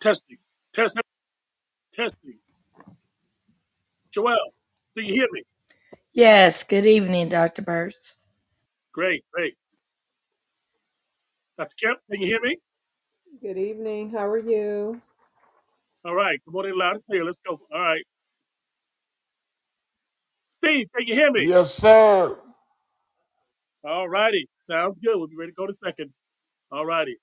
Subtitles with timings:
[0.00, 0.24] Test,
[0.72, 1.02] testing.
[1.92, 2.38] Testing.
[4.12, 4.36] Joel,
[4.94, 5.42] do you hear me?
[6.12, 7.62] Yes, good evening, Dr.
[7.62, 7.96] Burks.
[8.92, 9.54] Great, great.
[11.58, 11.74] Dr.
[11.82, 12.56] Kemp, can you hear me?
[13.42, 14.10] Good evening.
[14.10, 15.00] How are you?
[16.04, 16.40] All right.
[16.44, 17.24] Good morning, loud and clear.
[17.24, 17.60] Let's go.
[17.72, 18.04] All right.
[20.50, 21.46] Steve, can you hear me?
[21.46, 22.36] Yes, sir.
[23.84, 24.46] All righty.
[24.70, 25.16] Sounds good.
[25.16, 26.12] We'll be ready to go to second.
[26.70, 27.16] All righty.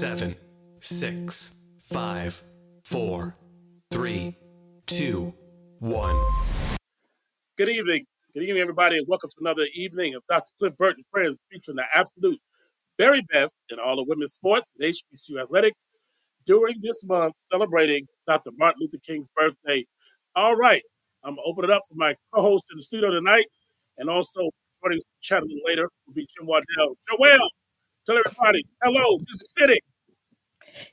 [0.00, 0.34] Seven,
[0.80, 1.52] six,
[1.92, 2.42] five,
[2.84, 3.36] four,
[3.90, 4.34] three,
[4.86, 5.34] two,
[5.78, 6.18] one.
[7.58, 8.06] Good evening.
[8.32, 10.52] Good evening, everybody, and welcome to another evening of Dr.
[10.58, 12.40] Cliff Burton Friends featuring the absolute
[12.96, 15.84] very best in all of women's sports and HBCU athletics
[16.46, 18.52] during this month celebrating Dr.
[18.56, 19.84] Martin Luther King's birthday.
[20.34, 20.82] All right.
[21.24, 23.48] I'm to open it up for my co host in the studio tonight
[23.98, 24.48] and also
[24.82, 26.96] joining us chat a little later will be Jim Waddell.
[27.06, 27.50] Joel,
[28.06, 29.80] tell everybody hello, Music City.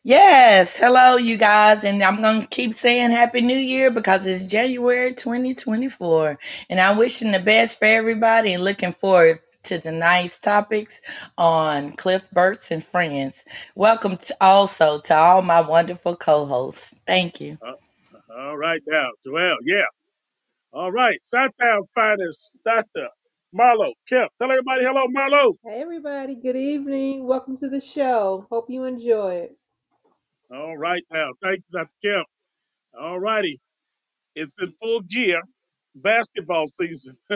[0.03, 1.85] Yes, hello, you guys.
[1.85, 6.39] And I'm going to keep saying Happy New Year because it's January 2024.
[6.71, 11.01] And I'm wishing the best for everybody and looking forward to tonight's topics
[11.37, 13.45] on Cliff Burts and Friends.
[13.75, 16.87] Welcome to also to all my wonderful co hosts.
[17.07, 17.59] Thank you.
[17.61, 17.73] Uh,
[18.37, 19.85] all right, now, Joel, yeah.
[20.73, 23.09] All right, Shottown finest Dr.
[23.55, 24.31] Marlo Kemp.
[24.39, 25.55] Tell everybody hello, Marlo.
[25.63, 26.35] Hey, everybody.
[26.35, 27.27] Good evening.
[27.27, 28.47] Welcome to the show.
[28.51, 29.57] Hope you enjoy it.
[30.51, 31.93] All right, now, thank you, Dr.
[32.03, 32.27] Kemp.
[32.99, 33.59] All righty,
[34.35, 35.41] it's in full gear,
[35.95, 37.17] basketball season,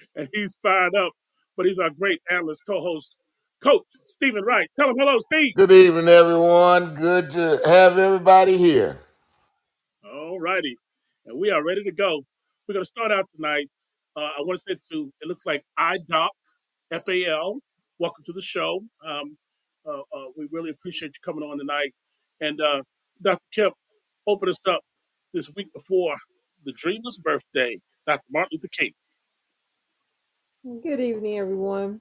[0.00, 1.12] and he's fired up.
[1.56, 3.18] But he's our great analyst co-host,
[3.62, 4.68] Coach Stephen Wright.
[4.78, 5.54] Tell him hello, Steve.
[5.56, 6.94] Good evening, everyone.
[6.94, 8.98] Good to have everybody here.
[10.04, 10.76] All righty,
[11.26, 12.22] and we are ready to go.
[12.68, 13.68] We're going to start out tonight.
[14.14, 16.28] Uh, I want to say to it looks like iDoc,
[16.90, 17.60] FAL.
[17.98, 18.80] Welcome to the show.
[19.06, 19.38] Um,
[19.86, 21.94] uh, uh, we really appreciate you coming on tonight.
[22.40, 22.82] And uh,
[23.22, 23.40] Dr.
[23.54, 23.74] Kemp,
[24.26, 24.80] opened us up
[25.32, 26.16] this week before
[26.64, 27.76] the dreamless birthday,
[28.06, 28.22] Dr.
[28.30, 28.92] Martin Luther King.
[30.82, 32.00] Good evening, everyone.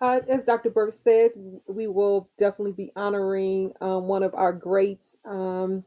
[0.00, 0.70] Uh, as Dr.
[0.70, 1.30] Burke said,
[1.66, 5.84] we will definitely be honoring um, one of our greats, um,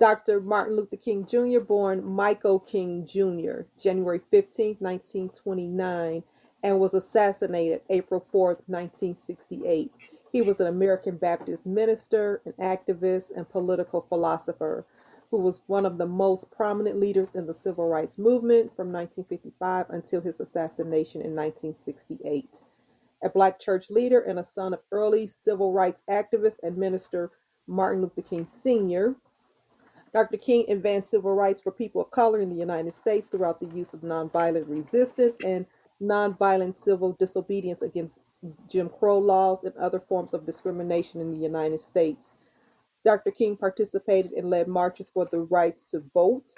[0.00, 0.40] Dr.
[0.40, 6.22] Martin Luther King Jr., born Michael King Jr., January 15, 1929,
[6.62, 9.92] and was assassinated April 4, 1968.
[10.32, 14.86] He was an American Baptist minister, an activist, and political philosopher
[15.30, 19.84] who was one of the most prominent leaders in the civil rights movement from 1955
[19.90, 22.62] until his assassination in 1968.
[23.22, 27.30] A black church leader and a son of early civil rights activist and minister
[27.66, 29.16] Martin Luther King Sr.,
[30.12, 30.36] Dr.
[30.38, 33.94] King advanced civil rights for people of color in the United States throughout the use
[33.94, 35.66] of nonviolent resistance and
[36.02, 38.18] nonviolent civil disobedience against
[38.68, 42.34] Jim Crow laws and other forms of discrimination in the United States.
[43.04, 43.30] Dr.
[43.30, 46.54] King participated and led marches for the rights to vote,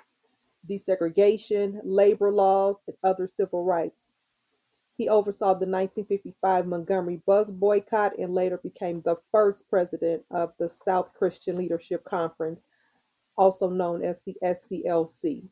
[0.68, 4.16] desegregation, labor laws, and other civil rights.
[4.96, 10.68] He oversaw the 1955 Montgomery bus boycott and later became the first president of the
[10.68, 12.64] South Christian Leadership Conference,
[13.36, 15.44] also known as the SCLC.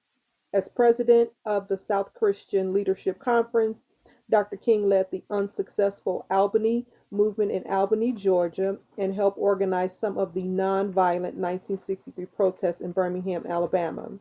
[0.53, 3.87] As president of the South Christian Leadership Conference,
[4.31, 4.57] Dr.
[4.57, 10.43] King led the unsuccessful Albany movement in Albany, Georgia, and helped organize some of the
[10.43, 14.13] nonviolent 1963 protests in Birmingham, Alabama.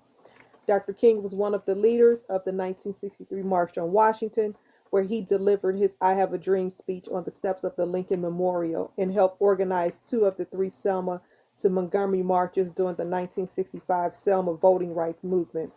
[0.68, 0.94] Dr.
[0.94, 4.56] King was one of the leaders of the 1963 March on Washington,
[4.92, 8.22] where he delivered his I Have a Dream speech on the steps of the Lincoln
[8.22, 11.22] Memorial and helped organize two of the three Selma
[11.62, 15.72] to Montgomery marches during the 1965 Selma voting rights movement.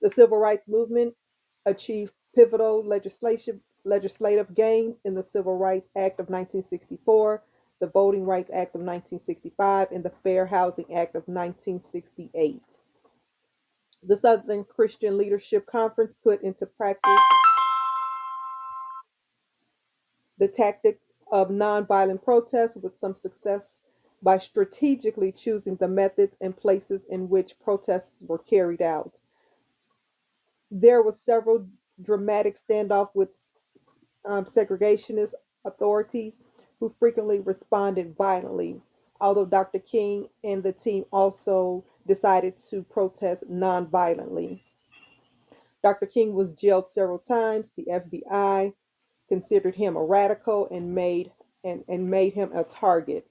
[0.00, 1.14] The civil rights movement
[1.66, 7.42] achieved pivotal legislation legislative gains in the Civil Rights Act of 1964,
[7.80, 12.60] the Voting Rights Act of 1965, and the Fair Housing Act of 1968.
[14.02, 17.18] The Southern Christian Leadership Conference put into practice
[20.38, 23.82] the tactics of nonviolent protest with some success
[24.22, 29.20] by strategically choosing the methods and places in which protests were carried out.
[30.70, 31.66] There were several
[32.00, 33.52] dramatic standoff with
[34.24, 35.34] um, segregationist
[35.64, 36.40] authorities
[36.80, 38.80] who frequently responded violently.
[39.20, 39.80] Although Dr.
[39.80, 44.62] King and the team also decided to protest nonviolently.
[45.82, 46.06] Dr.
[46.06, 47.72] King was jailed several times.
[47.76, 48.74] The FBI
[49.28, 51.32] considered him a radical and made
[51.64, 53.26] and, and made him a target.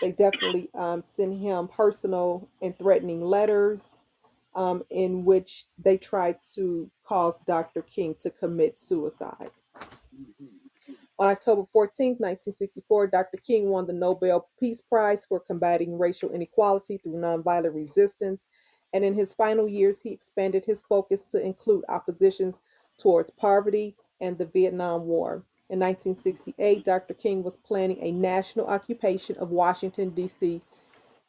[0.00, 4.04] They definitely um, sent him personal and threatening letters
[4.54, 7.82] um, in which they tried to cause Dr.
[7.82, 9.50] King to commit suicide.
[11.18, 13.38] On October 14, 1964, Dr.
[13.38, 18.46] King won the Nobel Peace Prize for combating racial inequality through nonviolent resistance.
[18.92, 22.60] And in his final years, he expanded his focus to include oppositions
[22.98, 25.44] towards poverty and the Vietnam War.
[25.68, 27.12] In 1968, Dr.
[27.12, 30.62] King was planning a national occupation of Washington, D.C.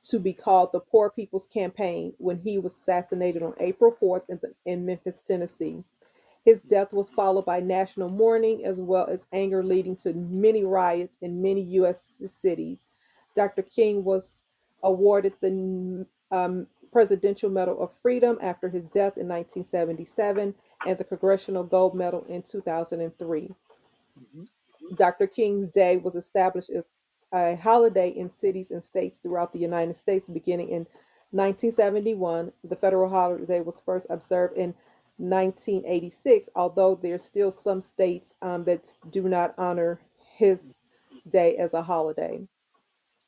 [0.04, 4.40] to be called the Poor People's Campaign when he was assassinated on April 4th in,
[4.64, 5.84] in Memphis, Tennessee.
[6.46, 11.18] His death was followed by national mourning as well as anger, leading to many riots
[11.20, 12.22] in many U.S.
[12.28, 12.90] cities.
[13.36, 13.64] Dr.
[13.64, 14.44] King was
[14.84, 20.54] awarded the um, Presidential Medal of Freedom after his death in 1977
[20.86, 23.56] and the Congressional Gold Medal in 2003.
[24.96, 25.28] Dr.
[25.28, 26.86] King's Day was established as
[27.34, 30.88] a holiday in cities and states throughout the United States beginning in
[31.32, 32.54] 1971.
[32.64, 34.76] The federal holiday was first observed in
[35.18, 40.00] 1986, although there's still some states um, that do not honor
[40.38, 40.82] his
[41.28, 42.48] day as a holiday.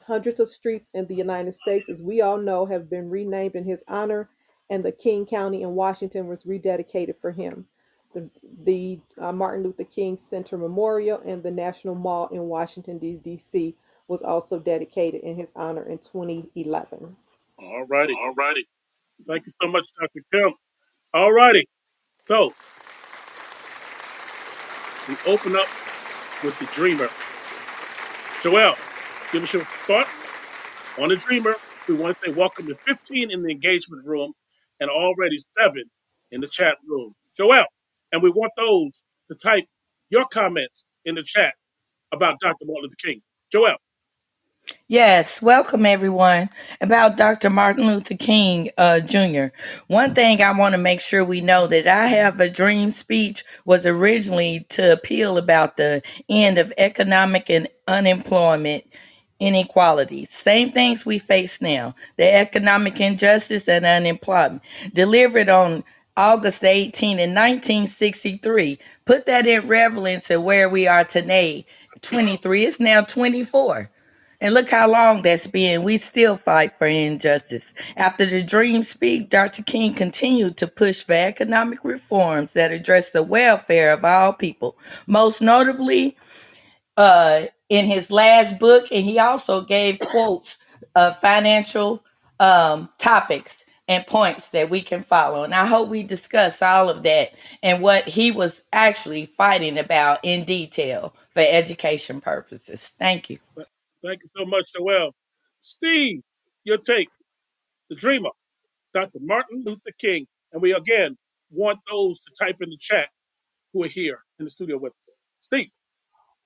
[0.05, 3.65] Hundreds of streets in the United States, as we all know, have been renamed in
[3.65, 4.29] his honor,
[4.69, 7.67] and the King County in Washington was rededicated for him.
[8.13, 8.29] The,
[8.63, 13.75] the uh, Martin Luther King Center Memorial and the National Mall in Washington, D.C.
[14.07, 17.17] was also dedicated in his honor in 2011.
[17.59, 18.13] All righty.
[18.13, 18.67] All righty.
[19.27, 20.23] Thank you so much, Dr.
[20.33, 20.55] Kemp.
[21.13, 21.65] All righty.
[22.25, 22.53] So
[25.09, 25.67] we open up
[26.43, 27.09] with the dreamer.
[28.41, 28.75] Joel,
[29.31, 30.15] give us your thoughts
[30.99, 31.55] on the dreamer.
[31.87, 34.33] We want to say welcome to 15 in the engagement room
[34.79, 35.85] and already seven
[36.31, 37.15] in the chat room.
[37.37, 37.65] Joel,
[38.11, 39.65] and we want those to type
[40.09, 41.53] your comments in the chat
[42.11, 42.65] about Dr.
[42.65, 43.21] Martin Luther King.
[43.51, 43.77] Joel.
[44.87, 46.49] Yes, welcome everyone.
[46.81, 47.49] About Dr.
[47.49, 49.47] Martin Luther King uh, Jr.
[49.87, 53.43] One thing I want to make sure we know that I Have a Dream speech
[53.65, 58.83] was originally to appeal about the end of economic and unemployment
[59.39, 60.29] inequalities.
[60.31, 64.61] Same things we face now the economic injustice and unemployment.
[64.93, 65.83] Delivered on
[66.19, 68.77] August 18 in 1963.
[69.05, 71.65] Put that in relevance to where we are today.
[72.01, 73.89] 23, it's now 24.
[74.41, 75.83] And look how long that's been.
[75.83, 77.71] We still fight for injustice.
[77.95, 79.63] After the Dream Speak, Dr.
[79.63, 85.41] King continued to push for economic reforms that address the welfare of all people, most
[85.41, 86.17] notably
[86.97, 88.87] uh, in his last book.
[88.91, 90.57] And he also gave quotes
[90.95, 92.03] of financial
[92.41, 95.43] um, topics and points that we can follow.
[95.45, 100.21] And I hope we discuss all of that and what he was actually fighting about
[100.23, 102.91] in detail for education purposes.
[102.99, 103.39] Thank you.
[104.05, 105.13] Thank you so much, Joel.
[105.61, 106.21] Steve,
[106.65, 107.09] your take,
[107.89, 108.31] the dreamer,
[108.93, 109.19] Dr.
[109.21, 110.27] Martin Luther King.
[110.53, 111.17] And we again
[111.51, 113.09] want those to type in the chat
[113.73, 115.15] who are here in the studio with us.
[115.41, 115.69] Steve.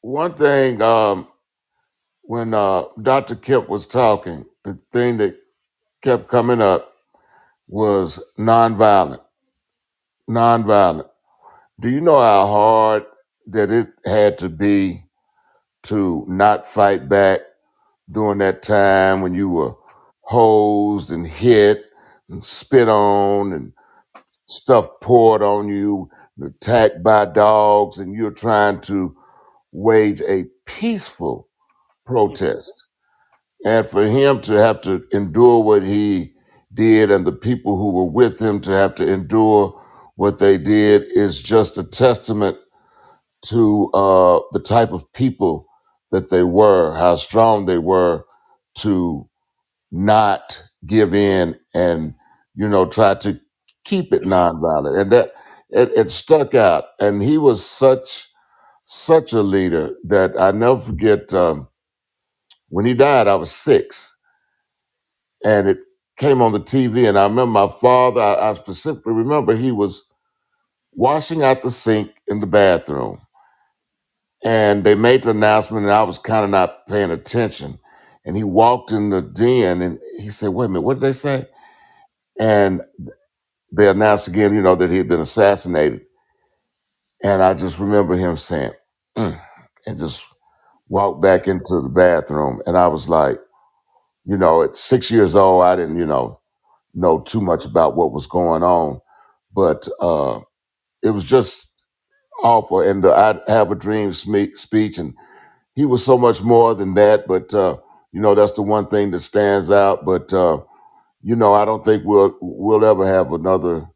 [0.02, 1.28] One thing, um,
[2.24, 3.36] when uh, Dr.
[3.36, 5.38] Kemp was talking, the thing that
[6.04, 6.93] kept coming up
[7.74, 9.24] was nonviolent.
[10.30, 11.10] Nonviolent.
[11.82, 13.04] Do you know how hard
[13.48, 15.06] that it had to be
[15.86, 17.40] to not fight back
[18.12, 19.74] during that time when you were
[20.22, 21.86] hosed and hit
[22.30, 23.74] and spit on and
[24.46, 26.12] stuff poured on you,
[26.46, 29.18] attacked by dogs, and you're trying to
[29.72, 31.50] wage a peaceful
[32.06, 32.86] protest.
[33.66, 36.33] And for him to have to endure what he
[36.76, 39.80] did and the people who were with him to have to endure
[40.16, 42.58] what they did is just a testament
[43.48, 45.68] to uh, the type of people
[46.12, 48.26] that they were, how strong they were
[48.76, 49.30] to
[49.92, 52.16] not give in and,
[52.56, 53.40] you know, try to
[53.86, 55.00] keep it nonviolent.
[55.02, 55.34] And that
[55.70, 56.86] it, it stuck out.
[57.00, 58.30] And he was such,
[58.86, 61.68] such a leader that I never forget um,
[62.70, 64.16] when he died, I was six
[65.44, 65.80] and it
[66.24, 67.10] came on the TV.
[67.10, 70.06] And I remember my father, I, I specifically remember he was
[70.94, 73.20] washing out the sink in the bathroom
[74.44, 77.80] and they made the announcement, and I was kind of not paying attention.
[78.26, 81.14] And he walked in the den, and he said, "Wait a minute, what did they
[81.14, 81.48] say?"
[82.40, 82.82] And
[83.72, 86.02] they announced again, you know, that he had been assassinated.
[87.24, 88.74] And I just remember him saying,
[89.18, 89.42] mm,
[89.88, 90.24] and just
[90.90, 92.62] walked back into the bathroom.
[92.68, 93.40] And I was like,
[94.26, 96.40] you know, at six years old, I didn't, you know,
[96.94, 99.02] know too much about what was going on,
[99.54, 100.40] but uh,
[101.04, 101.72] it was just
[102.44, 102.82] awful.
[102.82, 105.16] And the I Have a Dream speech, and
[105.76, 107.28] he was so much more than that.
[107.28, 107.78] But uh,
[108.14, 110.06] you know, that's the one thing that stands out.
[110.06, 110.60] But uh,
[111.24, 113.88] you know, I don't think we'll we'll ever have another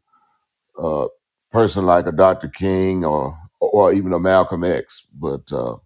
[0.78, 1.08] uh,
[1.50, 2.48] person like a Dr.
[2.48, 5.04] King or or even a Malcolm X.
[5.14, 5.76] But uh,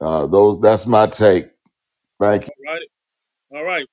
[0.00, 1.50] uh, those that's my take.
[2.20, 2.93] Thank you.
[3.54, 3.86] All right.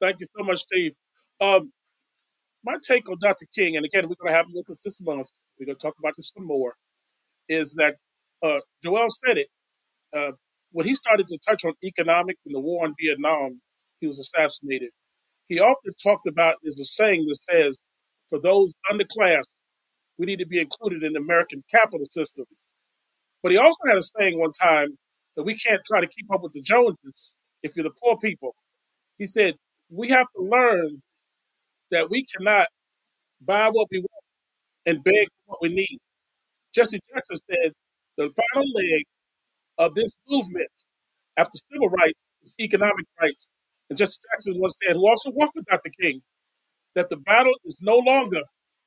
[0.00, 0.92] Thank you so much, Steve.
[1.40, 1.72] Um,
[2.64, 3.46] my take on Dr.
[3.54, 5.28] King, and again, we're going to have him with us this month.
[5.58, 6.74] We're going to talk about this some more.
[7.48, 7.96] Is that
[8.42, 9.48] uh, Joel said it
[10.16, 10.32] uh,
[10.72, 13.60] when he started to touch on economics and the war in Vietnam?
[14.00, 14.90] He was assassinated.
[15.48, 17.78] He often talked about is a saying that says,
[18.30, 19.44] "For those underclass,
[20.18, 22.46] we need to be included in the American capital system."
[23.42, 24.98] But he also had a saying one time
[25.36, 28.54] that we can't try to keep up with the Joneses if you're the poor people.
[29.18, 29.56] He said,
[29.90, 31.02] we have to learn
[31.90, 32.68] that we cannot
[33.40, 34.24] buy what we want
[34.86, 35.98] and beg for what we need.
[36.74, 37.72] Jesse Jackson said,
[38.16, 39.04] the final leg
[39.78, 40.70] of this movement
[41.36, 43.50] after civil rights is economic rights.
[43.88, 45.90] And Jesse Jackson once said, who also walked with Dr.
[46.00, 46.22] King,
[46.94, 48.42] that the battle is no longer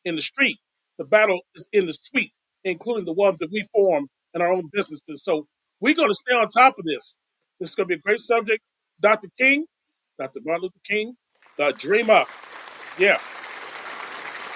[0.05, 0.57] in the street.
[0.97, 2.33] The battle is in the suite,
[2.63, 5.23] including the ones that we form in our own businesses.
[5.23, 5.47] So
[5.79, 7.19] we're going to stay on top of this.
[7.59, 8.61] This is going to be a great subject.
[9.01, 9.29] Dr.
[9.37, 9.65] King,
[10.21, 10.41] Dr.
[10.45, 11.15] Martin Luther King,
[11.57, 12.25] the dreamer.
[12.99, 13.17] Yeah,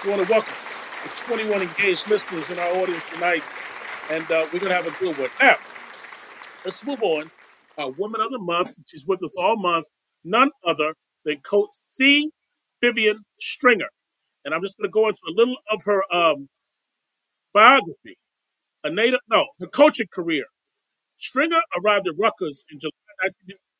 [0.04, 0.54] we want to welcome
[1.02, 3.42] the 21 engaged listeners in our audience tonight,
[4.08, 5.28] and uh, we're going to have a good one.
[5.40, 5.56] Now,
[6.64, 7.32] let's move on.
[7.78, 9.86] Our Woman of the Month, she's with us all month,
[10.22, 10.94] none other
[11.24, 12.30] than Coach C.
[12.80, 13.88] Vivian Stringer.
[14.44, 16.48] And I'm just going to go into a little of her um,
[17.52, 18.18] biography.
[18.84, 20.44] A native, no, her coaching career.
[21.16, 23.30] Stringer arrived at Rutgers in July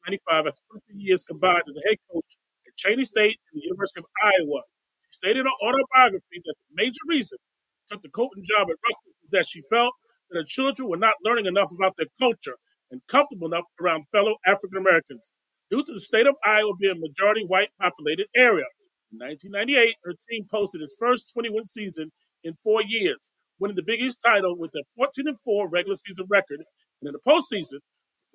[0.06, 0.62] 1995 after
[0.94, 4.62] 20 years combined as a head coach at Cheyney State and the University of Iowa.
[5.10, 8.78] She stated in her autobiography that the major reason she took the coaching job at
[8.78, 9.94] Rutgers was that she felt
[10.30, 12.58] that her children were not learning enough about their culture
[12.90, 15.32] and comfortable enough around fellow African Americans
[15.70, 18.70] due to the state of Iowa being a majority white populated area.
[19.10, 22.12] In 1998, her team posted its first 21 season
[22.44, 26.62] in four years, winning the Big East title with a 14 4 regular season record.
[27.02, 27.82] And in the postseason,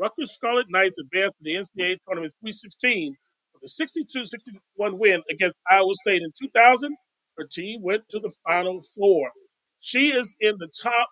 [0.02, 3.16] Rutgers Scarlet Knights advanced to the NCAA Tournament Sweet 16
[3.54, 3.84] with a
[4.82, 6.96] 62-61 win against Iowa State in 2000.
[7.38, 9.30] Her team went to the Final Four.
[9.80, 11.10] She is in the top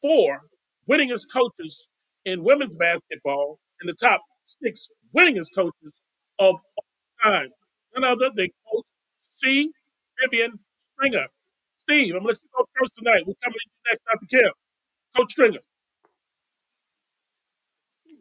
[0.00, 0.40] four
[0.88, 1.90] winningest coaches
[2.24, 6.00] in women's basketball and the top six winningest coaches
[6.38, 6.84] of all
[7.22, 7.48] time.
[7.94, 8.86] None other than Coach
[9.22, 9.72] C.
[10.20, 10.60] Vivian
[10.94, 11.26] Stringer.
[11.76, 13.24] Steve, I'm going to let you go first tonight.
[13.26, 14.42] We're coming to you next, Dr.
[14.42, 14.56] Kemp.
[15.16, 15.60] Coach Stringer.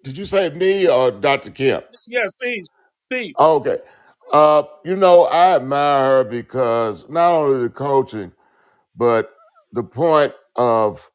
[0.10, 1.52] Did you say me or Dr.
[1.52, 1.86] Kemp?
[2.08, 2.66] Yeah, Steve.
[3.12, 3.36] Steve.
[3.40, 3.80] Okay.
[4.34, 8.34] Uh, you know, I admire her because not only the coaching,
[8.96, 9.32] but
[9.74, 11.12] the point of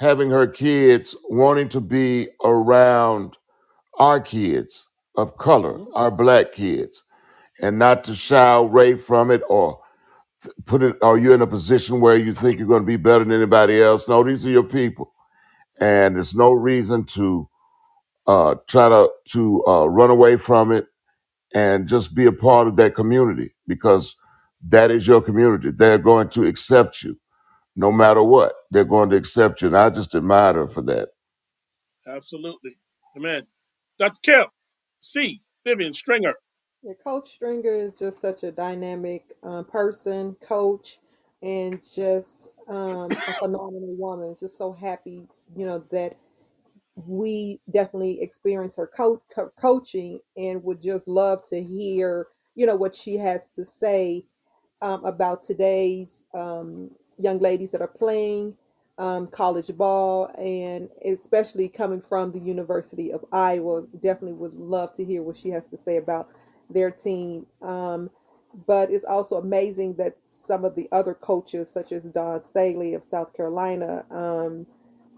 [0.00, 3.38] having her kids wanting to be around
[3.98, 5.86] our kids of color, Mhm.
[5.94, 7.04] our black kids,
[7.62, 9.80] and not to shy away from it or
[10.66, 13.24] put it, are you in a position where you think you're going to be better
[13.24, 14.08] than anybody else?
[14.08, 15.12] No, these are your people.
[15.80, 17.48] And there's no reason to
[18.28, 20.86] uh, try to, to uh, run away from it
[21.54, 24.16] and just be a part of that community because
[24.68, 25.70] that is your community.
[25.72, 27.18] They're going to accept you
[27.76, 28.54] no matter what.
[28.70, 29.68] They're going to accept you.
[29.68, 31.10] And I just admire her for that.
[32.06, 32.78] Absolutely.
[33.16, 33.46] Amen.
[33.98, 34.20] Dr.
[34.22, 34.50] Kemp.
[35.00, 35.42] C.
[35.64, 36.34] Vivian Stringer.
[36.82, 40.98] Yeah, Coach Stringer is just such a dynamic um, person, coach,
[41.42, 44.36] and just um, a phenomenal woman.
[44.38, 46.16] Just so happy, you know, that
[46.96, 52.76] we definitely experience her co- co- coaching and would just love to hear, you know,
[52.76, 54.24] what she has to say
[54.82, 58.56] um, about today's um, young ladies that are playing
[58.98, 63.82] um, college ball, and especially coming from the University of Iowa.
[63.92, 66.30] Definitely would love to hear what she has to say about
[66.70, 67.46] their team.
[67.62, 68.10] Um,
[68.66, 73.04] but it's also amazing that some of the other coaches, such as Dawn Staley of
[73.04, 74.66] South Carolina, um,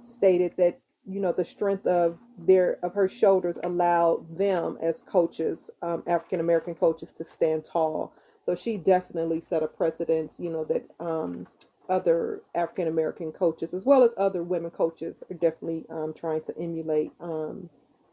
[0.03, 5.71] stated that you know the strength of their of her shoulders allowed them as coaches,
[5.83, 8.12] um, African American coaches, to stand tall
[8.44, 11.49] so she definitely set a precedence, you know, that um,
[11.88, 16.59] other African American coaches, as well as other women coaches, are definitely um, trying to
[16.59, 17.12] emulate.
[17.21, 17.71] Um,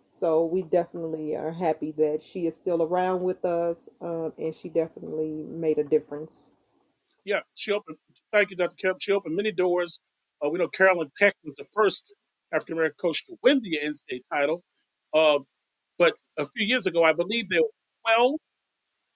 [0.08, 4.69] so we definitely are happy that she is still around with us, um, and she
[4.69, 6.49] definitely made a difference.
[7.25, 7.97] Yeah, she opened.
[8.31, 8.75] Thank you, Dr.
[8.75, 8.97] Kemp.
[9.01, 9.99] She opened many doors.
[10.43, 12.15] Uh, we know Carolyn Peck was the first
[12.55, 14.63] African American coach to win the NCAA title.
[15.13, 15.39] Uh,
[15.97, 18.35] but a few years ago, I believe there were 12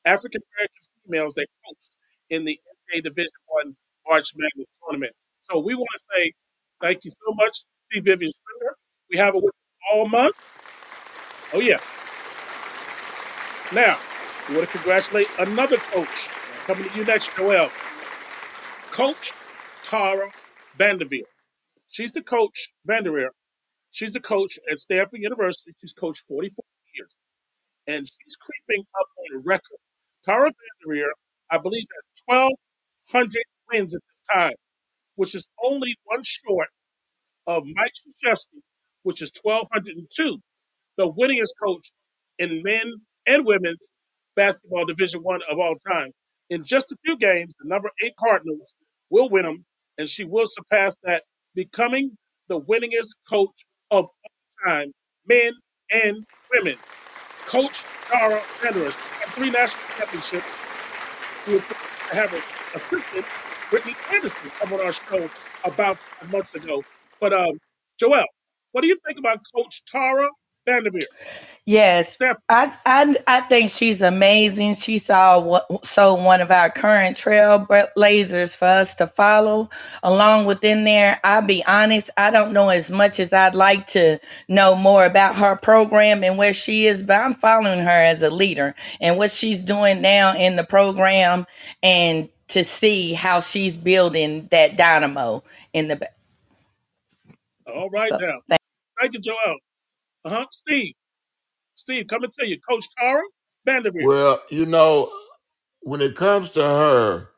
[0.06, 0.76] African American
[1.06, 1.98] females that coached
[2.30, 2.60] in the
[2.94, 3.76] NCAA Division One
[4.08, 5.14] March Madness tournament.
[5.44, 6.34] So we want to say
[6.82, 7.60] thank you so much,
[7.92, 8.00] C.
[8.00, 8.76] Vivian Stringer.
[9.10, 9.54] We have her with
[9.92, 10.36] all month.
[11.54, 11.80] Oh yeah.
[13.74, 13.98] Now
[14.48, 16.30] we want to congratulate another coach
[16.66, 17.70] coming to you next, Joel.
[18.92, 19.34] Coach
[19.84, 20.30] Tara
[20.78, 21.26] Vanderveer.
[21.90, 23.32] She's the coach, Vanderveer.
[23.92, 25.74] She's the coach at Stanford University.
[25.82, 26.64] She's coached 44
[26.96, 27.16] years,
[27.88, 29.80] and she's creeping up on a record.
[30.24, 30.52] Tara
[30.86, 31.12] Vanderveer,
[31.50, 34.54] I believe, has 1,200 wins at this time,
[35.16, 36.70] which is only one short
[37.48, 38.62] of Mike Krzyzewski,
[39.02, 40.38] which is 1,202,
[40.98, 41.92] the winningest coach
[42.38, 42.94] in men
[43.26, 43.90] and women's
[44.36, 46.12] basketball Division One of all time.
[46.50, 48.76] In just a few games, the number eight Cardinals
[49.10, 49.66] will win them,
[49.98, 51.24] and she will surpass that,
[51.56, 54.92] becoming the winningest coach of all time,
[55.28, 55.54] men
[55.92, 56.76] and women.
[57.48, 58.92] Coach Tara won
[59.32, 60.46] three national championships.
[61.48, 62.42] We were to have her
[62.76, 63.26] assistant,
[63.70, 65.30] Brittany Anderson, come on our show
[65.64, 65.98] about
[66.32, 66.84] months ago.
[67.20, 67.60] But um,
[68.00, 68.26] Joel,
[68.72, 70.30] what do you think about Coach Tara
[70.68, 71.08] Vanderveer?
[71.70, 74.76] Yes, I, I I think she's amazing.
[74.76, 79.70] She saw what so one of our current trailblazers for us to follow
[80.04, 81.22] along within there.
[81.24, 85.38] I'll be honest, I don't know as much as I'd like to know more about
[85.38, 89.32] her program and where she is, but I'm following her as a leader and what
[89.32, 91.48] she's doing now in the program
[91.84, 96.10] and to see how she's building that dynamo in the ba-
[97.68, 98.40] all right so now.
[99.00, 99.58] Thank you, Joel.
[100.26, 100.46] Uh huh.
[100.52, 100.94] Steve,
[101.90, 103.24] Steve, come and tell you, Coach Tara
[103.66, 104.06] Vanderveer.
[104.06, 105.12] Well, you know,
[105.82, 107.30] when it comes to her,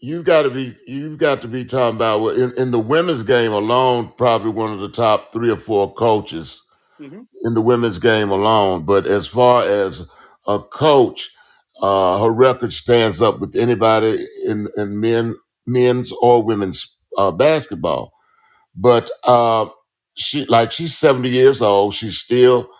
[0.00, 3.22] you've got to be you've got to be talking about well, in, in the women's
[3.22, 6.62] game alone, probably one of the top three or four coaches
[6.98, 8.84] hmm in the women's game alone.
[8.84, 10.08] But as far as
[10.46, 11.30] a coach,
[11.82, 18.12] uh, her record stands up with anybody in, in men, men's or women's uh, basketball.
[18.74, 19.68] But uh,
[20.16, 21.94] she, like, she's seventy years old.
[21.94, 22.70] She's still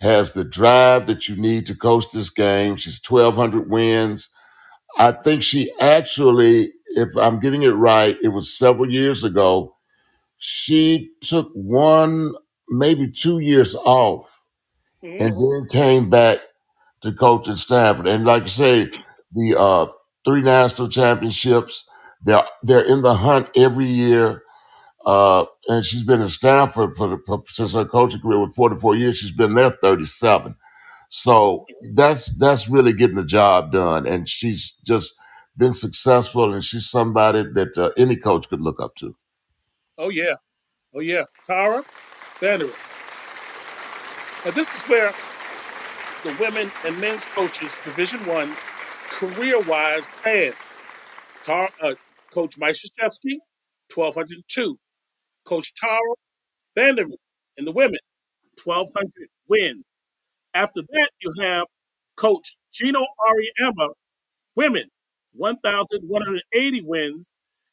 [0.00, 2.76] has the drive that you need to coach this game.
[2.76, 4.30] She's twelve hundred wins.
[4.98, 9.76] I think she actually, if I'm getting it right, it was several years ago.
[10.38, 12.34] She took one,
[12.70, 14.42] maybe two years off
[15.02, 16.40] hmm and then came back
[17.02, 18.08] to coach at Stanford.
[18.08, 18.92] And like I say,
[19.32, 19.86] the uh,
[20.26, 21.86] three national championships,
[22.24, 24.43] they're they're in the hunt every year.
[25.06, 28.96] Uh, and she's been at Stanford for the for, since her coaching career with 44
[28.96, 29.18] years.
[29.18, 30.56] She's been there 37.
[31.10, 31.64] So
[31.94, 35.14] that's that's really getting the job done, and she's just
[35.56, 36.52] been successful.
[36.52, 39.16] And she's somebody that uh, any coach could look up to.
[39.98, 40.34] Oh yeah,
[40.94, 41.84] oh yeah, Tara
[42.40, 42.74] Vanderveer.
[44.44, 45.14] Now this is where
[46.24, 48.54] the women and men's coaches, Division One,
[49.10, 50.06] career-wise.
[51.44, 51.94] Tar, uh,
[52.32, 53.38] Coach Mike Krzyzewski,
[53.94, 54.78] 1,202.
[55.44, 56.00] Coach Tara
[56.76, 57.16] Vanderveer
[57.56, 58.00] in the women,
[58.64, 59.84] 1,200 wins.
[60.54, 61.66] After that, you have
[62.16, 63.90] Coach Geno Auriemma,
[64.56, 64.88] women,
[65.34, 67.32] 1,180 wins.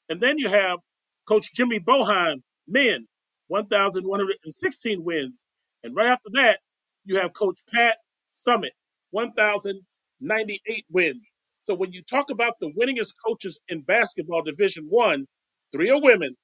[0.09, 0.79] And then you have
[1.27, 3.07] Coach Jimmy Boeheim, men,
[3.47, 5.45] 1,116 wins.
[5.83, 6.59] And right after that,
[7.05, 7.97] you have Coach Pat
[8.33, 8.71] Summitt,
[9.11, 11.33] 1,098 wins.
[11.59, 15.27] So when you talk about the winningest coaches in basketball Division One,
[15.71, 16.35] three are women,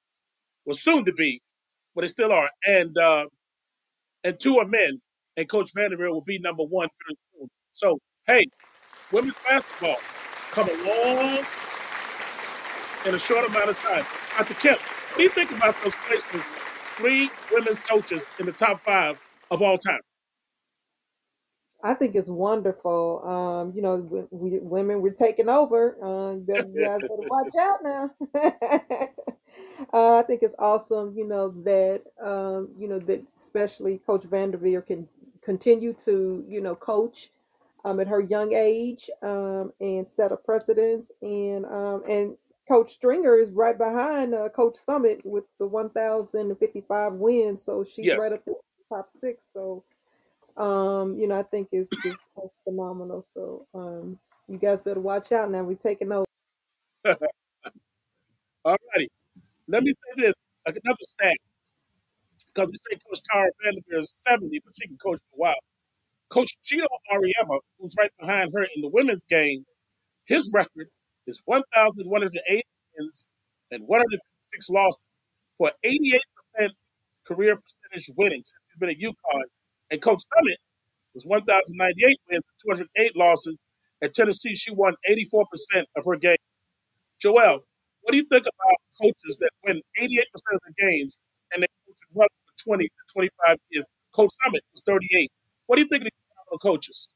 [0.68, 1.40] well, soon to be,
[1.94, 3.24] but they still are, and uh,
[4.22, 5.00] and two are men.
[5.38, 7.48] And Coach Vanderbilt will be number one very soon.
[7.72, 8.44] So hey,
[9.10, 9.96] women's basketball
[10.50, 11.38] come along
[13.06, 14.04] in a short amount of time.
[14.36, 14.54] Dr.
[14.54, 16.44] Kemp, what do you think about those placements?
[16.98, 19.18] Three women's coaches in the top five
[19.50, 20.00] of all time.
[21.82, 23.22] I think it's wonderful.
[23.24, 25.96] Um, you know, we, we, women we're taking over.
[26.04, 28.10] Uh, you guys better watch out now.
[29.92, 31.14] uh, I think it's awesome.
[31.16, 35.08] You know that um, you know that especially Coach Vanderveer can
[35.42, 37.30] continue to you know coach
[37.84, 41.12] um, at her young age um, and set a precedence.
[41.22, 42.36] And um, and
[42.68, 47.62] Coach Stringer is right behind uh, Coach Summitt with the 1,055 wins.
[47.62, 48.34] So she's right yes.
[48.34, 48.54] up there,
[48.90, 49.46] top six.
[49.52, 49.84] So
[50.58, 52.20] um, you know, I think it's just
[52.64, 53.24] phenomenal.
[53.32, 54.18] So, um,
[54.48, 55.62] you guys better watch out now.
[55.62, 56.26] We're taking over.
[58.64, 59.08] All righty.
[59.68, 60.34] Let me say this.
[60.66, 61.36] Another stat,
[62.46, 65.54] because we say Coach Tara Vanderveer is 70, but she can coach for a while.
[66.30, 69.64] Coach Geno Auriemma, who's right behind her in the women's game,
[70.26, 70.88] his record
[71.26, 72.64] is 1,108
[72.98, 73.28] wins
[73.70, 75.06] and 156 losses
[75.58, 76.70] for 88%
[77.26, 79.44] career percentage winning since he's been at UConn.
[79.90, 80.56] And Coach Summitt
[81.14, 83.56] was 1,098 wins and 208 losses.
[84.02, 85.44] At Tennessee, she won 84%
[85.96, 86.38] of her games.
[87.20, 87.60] Joel,
[88.08, 90.22] what do you think about coaches that win 88%
[90.54, 91.20] of the games
[91.52, 93.84] and they coach well for 20 to 25 years?
[94.14, 95.30] Coach Summitt was 38.
[95.66, 97.08] What do you think of these coaches?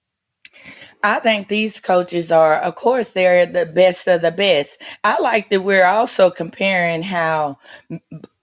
[1.03, 4.69] I think these coaches are, of course, they're the best of the best.
[5.03, 7.59] I like that we're also comparing how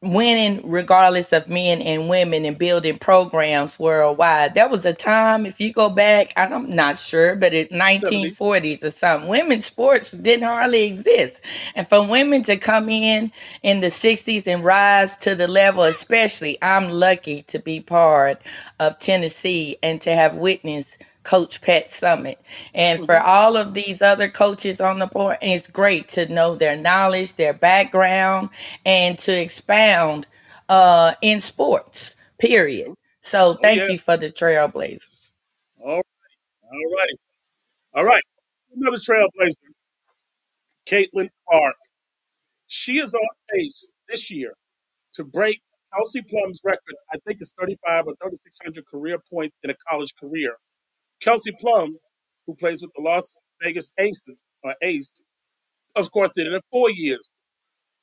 [0.01, 4.55] winning regardless of men and women and building programs worldwide.
[4.55, 8.91] That was a time, if you go back, I'm not sure, but in 1940s or
[8.91, 11.41] something, women's sports didn't hardly exist.
[11.75, 13.31] And for women to come in
[13.61, 18.41] in the 60s and rise to the level, especially, I'm lucky to be part
[18.79, 22.37] of Tennessee and to have witnessed Coach Pat Summitt.
[22.73, 23.25] And for Mhm.
[23.25, 27.53] all of these other coaches on the board, it's great to know their knowledge, their
[27.53, 28.49] background,
[28.85, 30.27] and to expound
[30.69, 32.93] uh, in sports, period.
[33.21, 33.87] So Oh, thank yeah.
[33.87, 35.29] you for the Trailblazers.
[35.79, 36.05] All right.
[36.71, 37.13] All righty.
[37.95, 38.23] All right.
[38.75, 39.73] Another trailblazer,
[40.85, 41.75] Caitlin Clark.
[42.67, 44.53] She is on pace this year
[45.13, 45.59] to break
[45.93, 46.95] Kelsey Plum's record.
[47.11, 50.55] I think it's 35 or 3,600 career points in a college career.
[51.21, 51.97] Kelsey Plum,
[52.47, 55.21] who plays with the Las Vegas Aces, or Ace,
[55.95, 57.29] of course, did it in four years.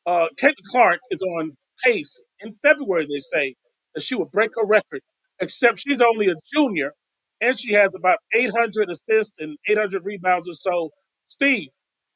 [0.07, 1.53] Uh, Caitlin Clark is on
[1.85, 3.55] pace in February, they say,
[3.95, 5.01] that she will break her record,
[5.41, 6.93] except she's only a junior
[7.41, 10.91] and she has about 800 assists and 800 rebounds or so.
[11.29, 11.69] Steve,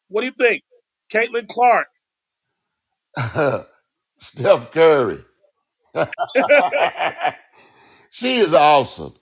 [0.08, 0.62] what do you think?
[1.12, 1.88] Caitlin Clark.
[4.18, 5.24] Steph Curry.
[8.10, 9.14] she is awesome.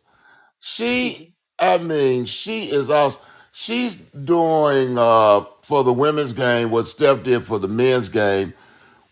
[0.60, 3.20] She, I mean, she is awesome.
[3.52, 8.54] She's doing uh, for the women's game what Steph did for the men's game.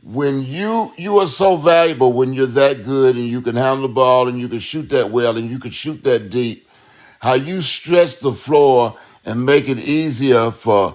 [0.02, 3.92] When you you are so valuable when you're that good and you can handle the
[3.94, 6.68] ball and you can shoot that well and you can shoot that deep.
[7.18, 10.94] How you stretch the floor and make it easier for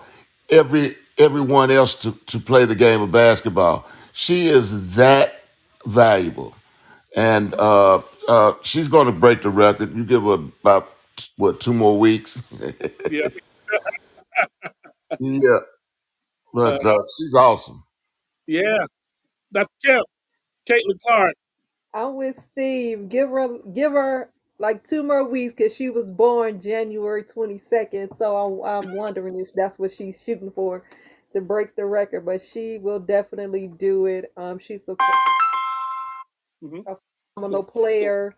[0.50, 3.86] every everyone else to, to play the game of basketball.
[4.14, 5.44] She is that
[5.86, 6.56] valuable
[7.16, 9.96] and uh, uh, she's going to break the record.
[9.96, 10.96] You give her about
[11.38, 12.42] what two more weeks?
[13.10, 13.30] yeah.
[15.20, 15.60] yeah,
[16.66, 17.84] Uh, but uh, she's awesome.
[18.48, 18.86] yeah.
[19.52, 20.06] That's Kemp.
[20.70, 21.36] Caitlin Clark.
[21.94, 23.10] I'm with Steve.
[23.10, 28.14] Give her give her like two more weeks because she was born January 22nd.
[28.16, 30.86] So I'm, I'm wondering if that's what she's shooting for
[31.34, 32.26] to break the record.
[32.26, 34.32] But she will definitely do it.
[34.38, 34.98] Um, she's a,
[36.62, 36.96] hmm a
[37.36, 38.36] phenomenal player.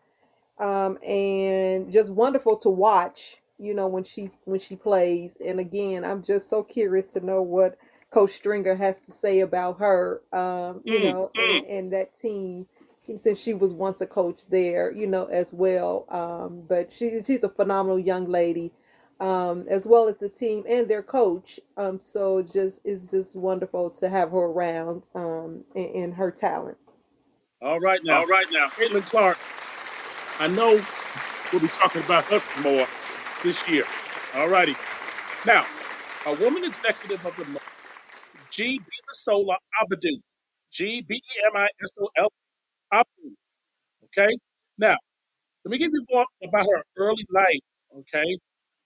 [0.59, 3.37] Um, and just wonderful to watch.
[3.59, 7.41] You know when she's when she plays, and again, I'm just so curious to know
[7.41, 7.77] what
[8.13, 10.21] Coach Stringer has to say about her.
[10.33, 11.37] Um, you Mm, know, mm.
[11.37, 16.05] and and that team since she was once a coach there, you know, as well.
[16.09, 18.73] Um, but she she's a phenomenal young lady.
[19.19, 21.59] Um, as well as the team and their coach.
[21.77, 26.77] Um, so just it's just wonderful to have her around um, and, and her talent.
[27.61, 28.21] All right now.
[28.21, 28.69] All right now.
[28.69, 29.37] Caitlin Clark,
[30.39, 30.79] I know
[31.51, 32.87] we'll be talking about her some more
[33.43, 33.85] this year.
[34.35, 34.75] All righty.
[35.45, 35.65] Now,
[36.25, 37.63] a woman executive of the month,
[38.51, 38.81] G.
[39.81, 40.19] Abudu.
[40.71, 41.01] G.
[41.01, 42.31] B E M I S O L
[42.91, 43.35] Abdu.
[44.05, 44.37] Okay?
[44.77, 44.97] Now,
[45.65, 47.61] let me give you more about her early life.
[47.99, 48.37] Okay?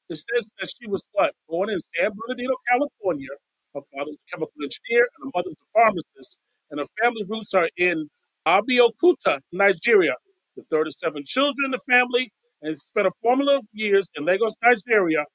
[0.09, 1.33] It says that she was what?
[1.49, 3.29] Born in San Bernardino, California.
[3.75, 6.39] Her father was a chemical engineer and her mother's a pharmacist.
[6.71, 8.09] And her family roots are in
[8.47, 10.15] Abeokuta, Nigeria.
[10.57, 14.55] The third of seven children in the family and spent a formative years in Lagos,
[14.63, 15.25] Nigeria.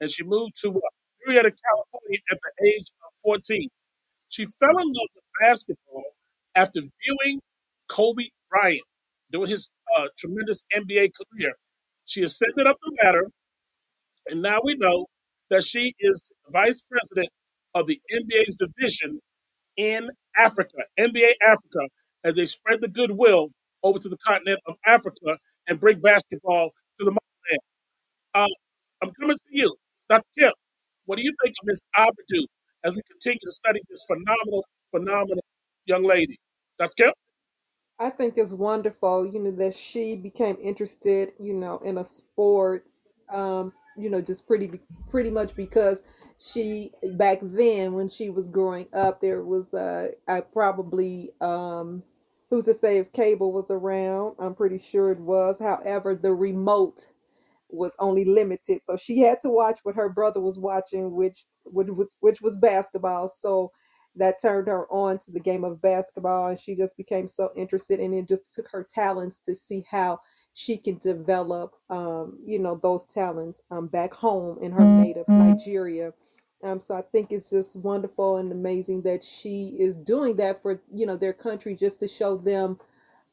[0.00, 0.80] And she moved to uh,
[1.26, 3.68] Marietta, California at the age of 14.
[4.30, 6.04] She fell in love with basketball
[6.56, 7.40] after viewing
[7.88, 8.82] Kobe Bryant
[9.32, 11.54] doing his uh, tremendous NBA career.
[12.06, 13.28] She ascended up the ladder
[14.28, 15.06] and now we know
[15.50, 17.28] that she is vice president
[17.74, 19.20] of the NBA's division
[19.76, 21.88] in Africa, NBA Africa,
[22.24, 23.50] as they spread the goodwill
[23.86, 27.62] over to the continent of Africa and bring basketball to the motherland.
[28.34, 28.46] Uh,
[29.02, 29.74] I'm coming to you,
[30.08, 30.24] Dr.
[30.38, 30.54] Kemp.
[31.06, 32.44] What do you think of Miss Abudu
[32.84, 35.44] as we continue to study this phenomenal, phenomenal
[35.84, 36.38] young lady?
[36.78, 37.04] Dr.
[37.04, 37.14] Kemp?
[37.98, 42.86] I think it's wonderful, you know, that she became interested, you know, in a sport,
[43.32, 46.02] um, you know, just pretty, pretty much because,
[46.38, 52.02] she back then when she was growing up, there was uh, I probably um,
[52.50, 54.36] who's to say if cable was around?
[54.38, 55.58] I'm pretty sure it was.
[55.58, 57.06] However, the remote
[57.70, 61.88] was only limited so she had to watch what her brother was watching which which
[61.88, 63.72] which, which was basketball so
[64.14, 67.98] that turned her on to the game of basketball and she just became so interested
[68.00, 70.18] and it just took her talents to see how
[70.54, 76.12] she can develop um you know those talents um back home in her native Nigeria
[76.62, 80.80] um so I think it's just wonderful and amazing that she is doing that for
[80.92, 82.78] you know their country just to show them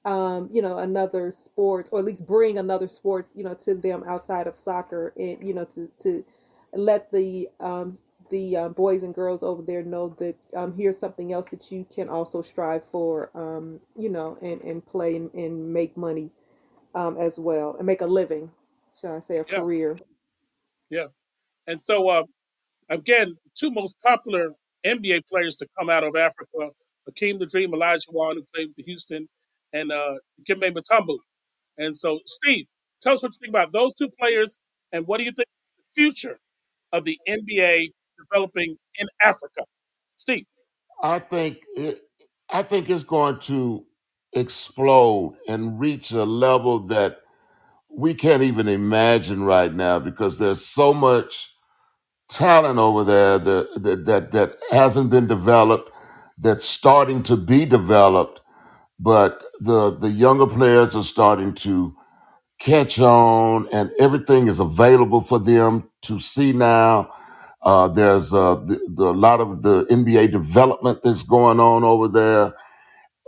[0.06, 4.04] um, you know, another sport, or at least bring another sports you know, to them
[4.08, 6.26] outside of soccer, and you know, to to
[6.74, 7.98] let the um,
[8.30, 11.86] the uh, boys and girls over there know that um, here's something else that you
[11.94, 16.32] can also strive for, um, you know, and and play and, and make money
[16.96, 18.52] um, as well, and make a living,
[19.00, 20.00] shall I say, a Yeah, career.
[20.90, 21.08] yeah.
[21.68, 22.24] And so, uh,
[22.90, 24.54] again, two most popular
[24.86, 26.72] NBA players to come out of Africa:
[27.06, 29.28] Hakeem the Dream, Olajuwon, who played with the Houston,
[29.72, 30.16] and uh,
[30.48, 31.18] Dikembe Mutombo.
[31.78, 32.66] And so, Steve,
[33.02, 34.60] tell us what you think about those two players,
[34.92, 36.40] and what do you think the future
[36.92, 39.64] of the NBA developing in Africa?
[40.18, 40.46] Steve.
[41.02, 42.00] I think it,
[42.50, 43.86] I think it's going to
[44.34, 47.20] explode and reach a level that
[47.90, 51.53] we can't even imagine right now because there's so much
[52.30, 55.92] talent over there that that that, that hasn't been developed
[56.40, 58.42] that's starting to be developed
[59.00, 61.96] but the the younger players are starting to
[62.60, 67.12] catch on and everything is available for them to see now.
[67.64, 72.08] Uh, there's uh, the, the, a lot of the nba development that's going on over
[72.08, 72.54] there.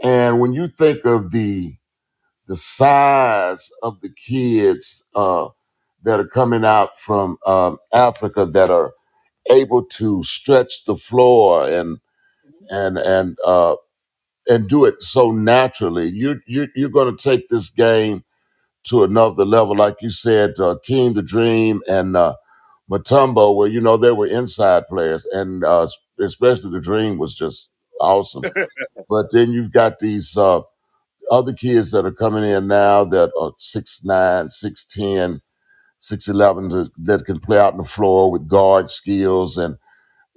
[0.04, 1.76] And when you think of the
[2.48, 5.48] the size of the kids uh,
[6.06, 8.94] that are coming out from um, africa that are
[9.52, 12.00] able to stretch the floor and
[12.70, 13.76] and and uh,
[14.50, 16.10] and do it so naturally.
[16.10, 18.24] You you you're going to take this game
[18.86, 22.36] to another level, like you said, uh, King the Dream and uh,
[22.92, 25.88] Mutombo, where you know they were inside players, and uh,
[26.20, 27.70] especially the Dream was just
[28.02, 28.44] awesome.
[29.10, 30.62] But then you've got these uh,
[31.32, 35.42] other kids that are coming in now that are six nine, six ten,
[36.06, 39.76] six eleven that can play out on the floor with guard skills and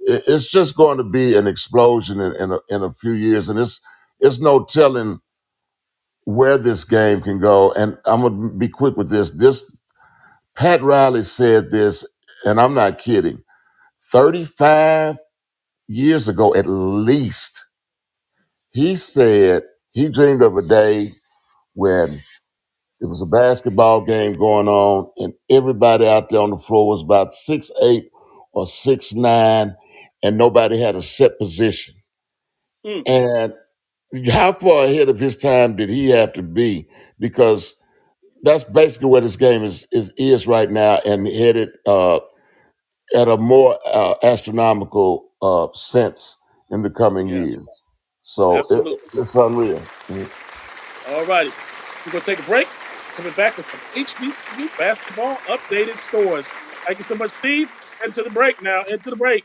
[0.01, 3.49] it- it's just going to be an explosion in, in, a, in a few years,
[3.49, 3.81] and it's
[4.19, 5.19] it's no telling
[6.25, 7.71] where this game can go.
[7.73, 9.31] And I'm gonna be quick with this.
[9.31, 9.69] This
[10.55, 12.05] Pat Riley said this,
[12.45, 13.43] and I'm not kidding.
[14.11, 15.17] 35
[15.87, 17.67] years ago, at least,
[18.71, 21.15] he said he dreamed of a day
[21.75, 22.21] when
[23.01, 27.01] it was a basketball game going on, and everybody out there on the floor was
[27.01, 28.09] about six eight
[28.51, 29.75] or six nine,
[30.23, 31.95] and nobody had a set position.
[32.85, 33.53] Mm, And
[34.29, 36.87] how far ahead of his time did he have to be?
[37.19, 37.75] Because
[38.43, 42.19] that's basically where this game is is, is right now, and headed uh,
[43.15, 46.37] at a more uh, astronomical uh, sense
[46.69, 47.65] in the coming years.
[48.21, 49.21] So it, absolutely.
[49.21, 49.81] it's unreal.
[50.07, 50.29] Mm.
[51.09, 51.51] All righty.
[52.05, 52.67] We're going to take a break.
[53.19, 56.47] Coming back with some HBCU basketball updated scores.
[56.85, 57.69] Thank you so much, Steve.
[58.01, 58.83] Into the break now.
[58.83, 59.43] Into the break.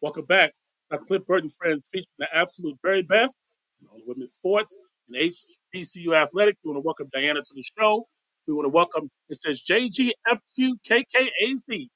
[0.00, 0.52] Welcome back.
[0.90, 1.04] Dr.
[1.06, 3.34] Cliff Burt and Friends featuring the absolute very best
[3.80, 6.58] in all the women's sports and HBCU athletics.
[6.64, 8.06] We want to welcome Diana to the show.
[8.46, 10.12] We want to welcome, it says JGFQKKAZ.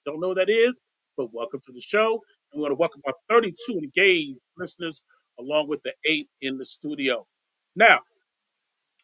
[0.04, 0.82] Don't know what that is,
[1.16, 2.20] but welcome to the show.
[2.52, 5.02] And we want to welcome our 32 engaged listeners
[5.38, 7.26] along with the eight in the studio.
[7.74, 8.00] Now,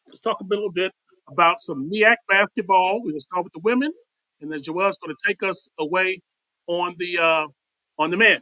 [0.08, 0.92] Let's talk a little bit
[1.28, 3.02] about some MEAC basketball.
[3.02, 3.92] We're gonna start with the women,
[4.40, 6.22] and then Joel's gonna take us away
[6.66, 7.46] on the uh,
[7.98, 8.40] on the men.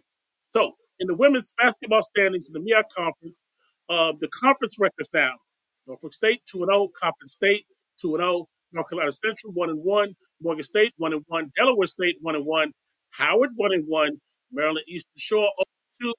[0.50, 3.42] So in the women's basketball standings in the MEAC conference,
[3.88, 5.32] uh, the conference records now:
[5.86, 7.66] Norfolk State two and zero, Coppin State
[8.00, 11.86] two and zero, North Carolina Central one and one, Morgan State one and one, Delaware
[11.86, 12.72] State one and one,
[13.10, 14.20] Howard one and one,
[14.52, 15.50] Maryland Eastern Shore
[16.00, 16.14] 0 and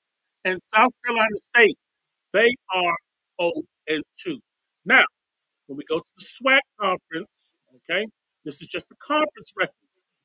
[0.46, 1.78] 2, and South Carolina State
[2.34, 2.98] they are
[3.42, 3.52] 0
[3.88, 4.40] and 2.
[4.86, 5.06] Now,
[5.68, 8.08] when we go to the SWAC conference, okay,
[8.46, 9.76] this is just the conference records.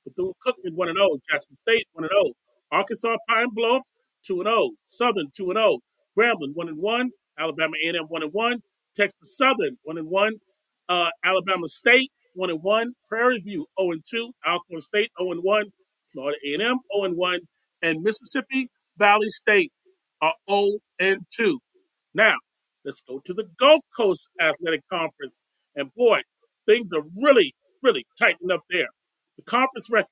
[0.05, 2.33] Bethune Cookman 1 and 0, Jackson State 1 and 0,
[2.73, 3.85] Arkansas Pine Bluff
[4.27, 5.79] 2 and 0, Southern 2 and 0,
[6.19, 8.59] Grambling 1 and 1, Alabama A&M 1 and 1,
[8.97, 10.33] Texas Southern 1 and 1,
[10.89, 15.43] uh, Alabama State 1 and 1, Prairie View 0 and 2, Alcorn State 0 and
[15.43, 15.65] 1,
[16.13, 17.41] Florida A&M 0 and 1,
[17.83, 19.73] and Mississippi Valley State
[20.21, 21.59] are 0 and 2.
[22.15, 22.37] Now,
[22.85, 25.45] let's go to the Gulf Coast Athletic Conference.
[25.75, 26.21] And boy,
[26.67, 28.89] things are really, really tightening up there.
[29.37, 30.11] The conference record,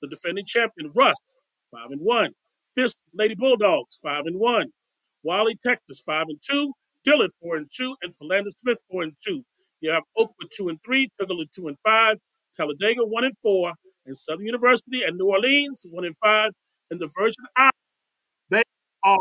[0.00, 1.36] the defending champion, Rust,
[1.72, 2.30] 5 and 1.
[2.74, 4.66] Fisk Lady Bulldogs, 5 and 1.
[5.22, 6.72] Wally, Texas, 5 and 2.
[7.04, 7.96] Dillard, 4 and 2.
[8.02, 9.42] And Philander Smith, 4 and 2.
[9.80, 11.08] You have Oakwood, 2 and 3.
[11.20, 12.16] Tougaloo, 2 and 5.
[12.56, 13.72] Talladega, 1 and 4.
[14.06, 16.50] And Southern University and New Orleans, 1 and 5.
[16.90, 17.76] And the Virgin Islands,
[18.50, 18.62] they
[19.04, 19.18] are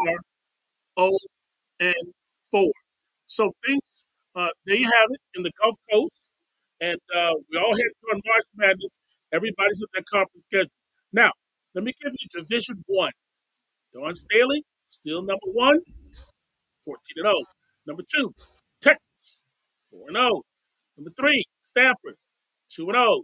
[0.99, 1.17] 0
[1.79, 2.13] and
[2.51, 2.71] 4.
[3.25, 6.31] So things, uh, there you have it in the Gulf Coast.
[6.81, 8.99] And uh, we all head toward March Madness.
[9.31, 10.71] Everybody's at their conference schedule.
[11.13, 11.31] Now,
[11.73, 13.11] let me give you Division 1.
[13.93, 15.79] Dawn Staley, still number one,
[16.85, 17.33] 14 and 0.
[17.87, 18.33] Number two,
[18.81, 19.43] Texas,
[19.91, 20.41] 4 and 0.
[20.97, 22.15] Number three, Stanford,
[22.69, 23.21] 2 and 0.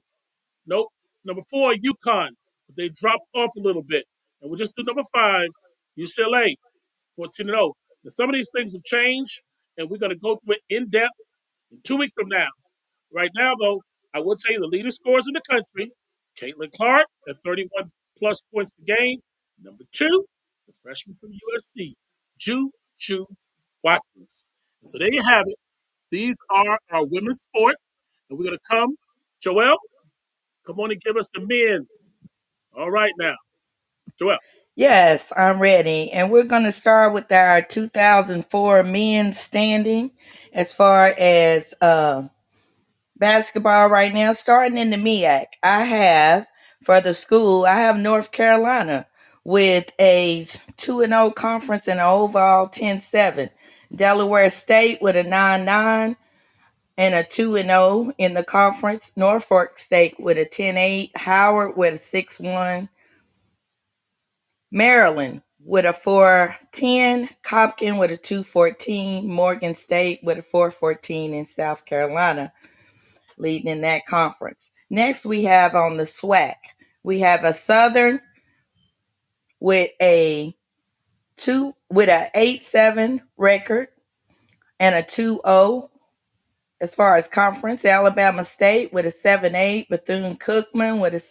[0.66, 0.88] Nope.
[1.26, 2.30] Number four, UConn.
[2.76, 4.06] They dropped off a little bit.
[4.42, 5.48] And we'll just do number five,
[5.98, 6.56] UCLA,
[7.16, 7.74] 14 and 0.
[8.04, 9.42] Now, some of these things have changed,
[9.78, 11.12] and we're going to go through it in depth
[11.72, 12.48] in two weeks from now.
[13.14, 13.82] Right now, though,
[14.14, 15.92] I will tell you the leading scorers in the country
[16.40, 19.20] Caitlin Clark at 31 plus points a game.
[19.62, 20.26] Number two,
[20.68, 21.94] the freshman from USC,
[22.38, 23.26] Ju Ju
[23.84, 24.46] Watkins.
[24.82, 25.56] And so there you have it.
[26.12, 27.76] These are our women's sport.
[28.30, 28.96] And we're going to come.
[29.42, 29.78] Joel,
[30.66, 31.88] come on and give us the men.
[32.78, 33.36] All right now.
[34.18, 34.38] Joel.
[34.76, 36.12] Yes, I'm ready.
[36.12, 40.12] And we're going to start with our 2004 men's standing
[40.54, 42.24] as far as uh,
[43.18, 45.46] basketball right now, starting in the MEAC.
[45.64, 46.46] I have
[46.84, 49.08] for the school, I have North Carolina
[49.44, 50.48] with a
[50.78, 53.50] 2 and 0 conference and an overall 10 7.
[53.96, 56.18] Delaware State with a 9 9
[56.98, 59.12] and a 2 and 0 in the conference.
[59.16, 61.12] Norfolk State with a 10 8.
[61.16, 62.90] Howard with a 6 1.
[64.72, 67.30] Maryland with a 410.
[67.44, 69.28] Coppin with a 214.
[69.28, 72.52] Morgan State with a 414 in South Carolina
[73.38, 74.72] leading in that conference.
[74.90, 76.56] Next, we have on the SWAC,
[77.04, 78.22] we have a Southern
[79.60, 80.56] with a
[81.36, 83.88] two with a eight seven record
[84.80, 85.90] and a 2-0
[86.82, 87.86] as far as conference.
[87.86, 91.24] Alabama State with a 7-8, Bethune Cookman with a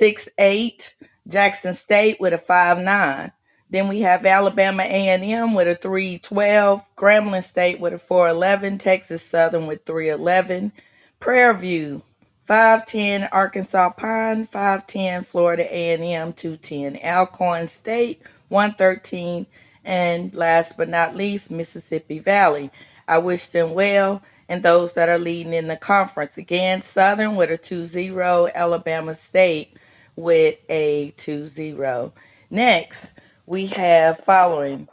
[0.00, 0.92] 6-8,
[1.28, 3.32] Jackson State with a 5-9.
[3.70, 9.66] Then we have Alabama A&M with a 312, Grambling State with a 411, Texas Southern
[9.66, 10.72] with 311,
[11.20, 12.02] Prairie View
[12.48, 19.44] 510, Arkansas Pine 510, Florida A&M 210, Alcorn State 113,
[19.84, 22.70] and last but not least, Mississippi Valley.
[23.06, 26.38] I wish them well and those that are leading in the conference.
[26.38, 29.76] Again, Southern with a 2-0, Alabama State
[30.16, 32.12] with a 2-0.
[32.48, 33.04] Next,
[33.44, 34.88] we have following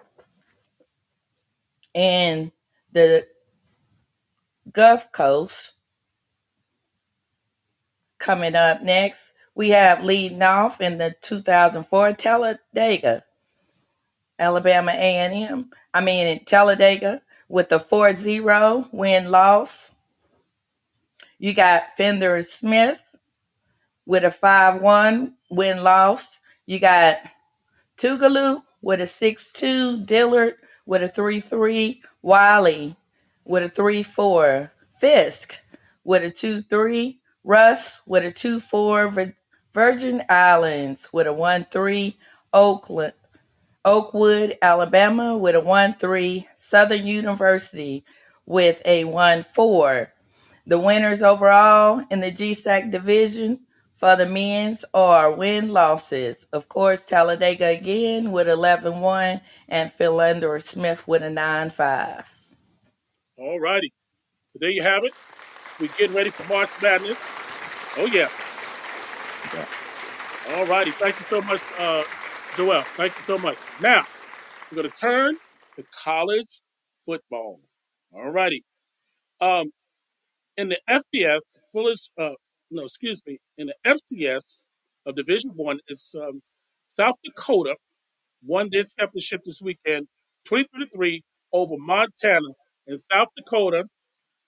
[1.93, 2.51] in
[2.91, 3.25] the
[4.73, 5.71] Gulf Coast
[8.25, 9.21] coming up next.
[9.53, 13.23] We have leading off in the 2004 Talladega,
[14.39, 15.69] Alabama A&M.
[15.93, 19.91] I mean in Talladega with a 4-0 win loss.
[21.37, 22.99] You got Fender Smith
[24.07, 26.25] with a 5-1 win loss.
[26.65, 27.17] You got
[27.95, 30.55] Tougaloo with a 6-2, Dillard
[30.87, 32.95] with a 3-3, Wiley
[33.45, 35.61] with a 3-4, Fisk
[36.03, 39.33] with a 2-3, Rust with a 2-4,
[39.71, 42.15] Virgin Islands with a 1-3,
[42.51, 43.13] Oakland,
[43.85, 48.03] Oakwood, Alabama with a 1-3, Southern University
[48.47, 50.07] with a 1-4.
[50.65, 53.59] The winners overall in the GSAC division
[53.95, 56.37] for the men's are win losses.
[56.51, 62.25] Of course, Talladega again with 11 1 and Philander Smith with a 9 5.
[63.37, 63.93] All righty.
[64.55, 65.13] There you have it.
[65.79, 67.25] We're getting ready for March Madness.
[67.97, 68.29] Oh, yeah.
[69.53, 69.65] Yeah.
[70.55, 70.91] All righty.
[70.91, 72.03] Thank you so much, uh,
[72.55, 72.83] Joel.
[72.97, 73.57] Thank you so much.
[73.81, 74.03] Now,
[74.71, 75.37] we're going to turn
[75.77, 76.61] to college
[77.05, 77.61] football.
[78.13, 78.63] All righty.
[79.41, 79.67] Um,
[80.57, 81.41] In the FBS,
[81.73, 82.31] Fullers, uh,
[82.69, 84.65] no, excuse me, in the FCS
[85.05, 86.41] of Division One, it's um,
[86.87, 87.75] South Dakota
[88.45, 90.07] won their championship this weekend,
[90.49, 91.21] 23-3
[91.53, 92.49] over Montana
[92.87, 93.85] and South Dakota,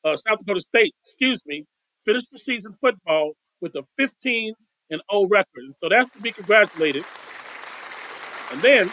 [0.08, 1.66] uh, South Dakota State, excuse me,
[2.04, 4.54] finished the season football with a 15
[4.90, 5.64] and 0 record.
[5.66, 7.04] And so that's to be congratulated.
[8.52, 8.92] And then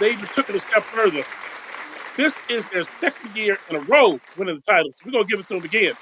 [0.00, 1.22] they even took it a step further.
[2.16, 4.90] This is their second year in a row winning the title.
[4.94, 5.92] So we're going to give it to them again.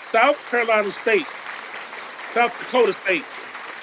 [0.00, 1.26] South Carolina State,
[2.32, 3.24] South Dakota State,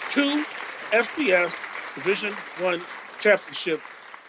[0.10, 0.44] two
[0.92, 1.56] FCS
[1.96, 2.82] Division One
[3.20, 3.86] championships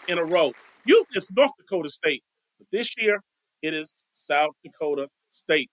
[0.07, 0.53] in a row.
[0.85, 2.23] Usually it's North Dakota State,
[2.59, 3.21] but this year
[3.61, 5.69] it is South Dakota State.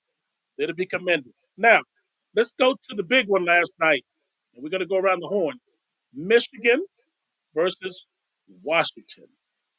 [0.59, 1.33] They're be commended.
[1.57, 1.81] Now,
[2.35, 4.05] let's go to the big one last night,
[4.55, 5.57] and we're going to go around the horn.
[6.15, 6.85] Michigan
[7.55, 8.07] versus
[8.63, 9.27] Washington.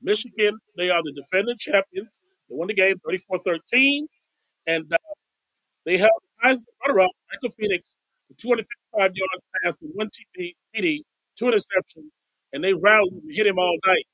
[0.02, 2.20] Michigan, they are the defending champions.
[2.50, 4.08] They won the game 34 13,
[4.68, 4.98] and uh,
[5.86, 7.82] they held the Heisman runner up, Michael Penix,
[8.28, 11.02] for 255 yards passing, one TD,
[11.38, 12.12] two interceptions,
[12.54, 14.06] and they rallied and hit him all night.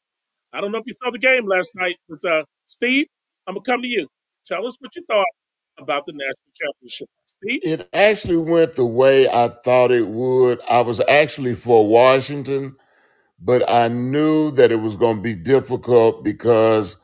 [0.54, 2.44] I don't know if you saw the game last night, but uh,
[2.74, 3.06] Steve,
[3.48, 4.08] I'm to come to you.
[4.46, 5.26] Tell us what you thought
[5.80, 7.08] about the national championship.
[7.28, 7.60] Steve?
[7.64, 10.60] It actually went the way I thought it would.
[10.70, 12.76] I was actually for Washington,
[13.40, 16.98] but I knew that it was going to be difficult because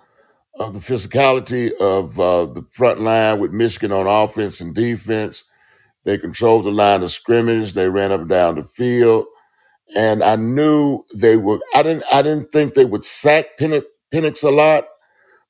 [0.60, 5.44] of the physicality of uh, the front line with Michigan on offense and defense.
[6.04, 7.74] They controlled the line of scrimmage.
[7.74, 9.26] They ran up and down the field,
[9.96, 11.62] and I knew they would.
[11.76, 12.06] I didn't.
[12.12, 14.86] I didn't think they would sack Penix, Penix a lot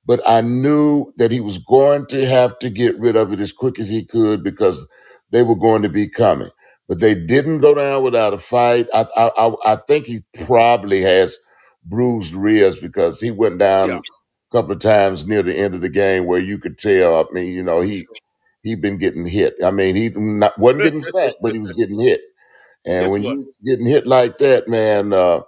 [0.05, 3.51] but I knew that he was going to have to get rid of it as
[3.51, 4.85] quick as he could because
[5.31, 6.49] they were going to be coming.
[6.87, 8.87] But they didn't go down without a fight.
[8.93, 11.37] I I, I I think he probably has
[11.85, 15.81] bruised ribs because he went down Yeah, a couple of times near the end of
[15.81, 17.15] the game where you could tell.
[17.19, 18.15] I mean, you know, he sure.
[18.63, 19.55] he been getting hit.
[19.63, 22.21] I mean, he not, wasn't getting sacked, but he was getting hit.
[22.85, 23.45] And yes, when was.
[23.45, 25.13] you getting hit like that, man.
[25.13, 25.41] Uh,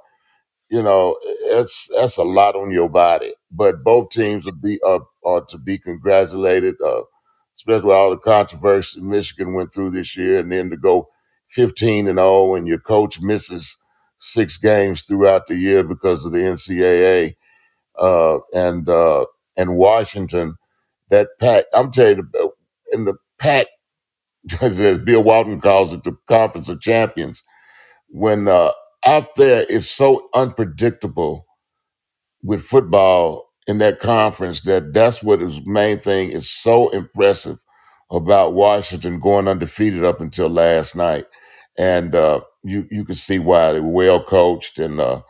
[0.70, 3.34] you know, it's that's a lot on your body.
[3.52, 7.04] But both teams are be are, are to be congratulated, uh,
[7.56, 11.10] especially with all the controversy Michigan went through this year, and then to go
[11.48, 13.78] fifteen and zero, and your coach misses
[14.20, 17.36] six games throughout the year because of the NCAA
[18.00, 19.26] uh, and uh,
[19.58, 20.56] and Washington.
[21.10, 22.54] That Pac, I'm telling you,
[22.92, 23.68] in the Pac,
[24.62, 27.44] as Bill Walton calls it, the Conference of Champions.
[28.10, 28.72] When uh,
[29.06, 31.46] out there, it's so unpredictable
[32.44, 37.60] with football in that conference that that's what is main thing is so impressive
[38.12, 41.26] about Washington going undefeated up until last night.
[41.78, 45.22] And uh, you you can see why they were well coached and uh,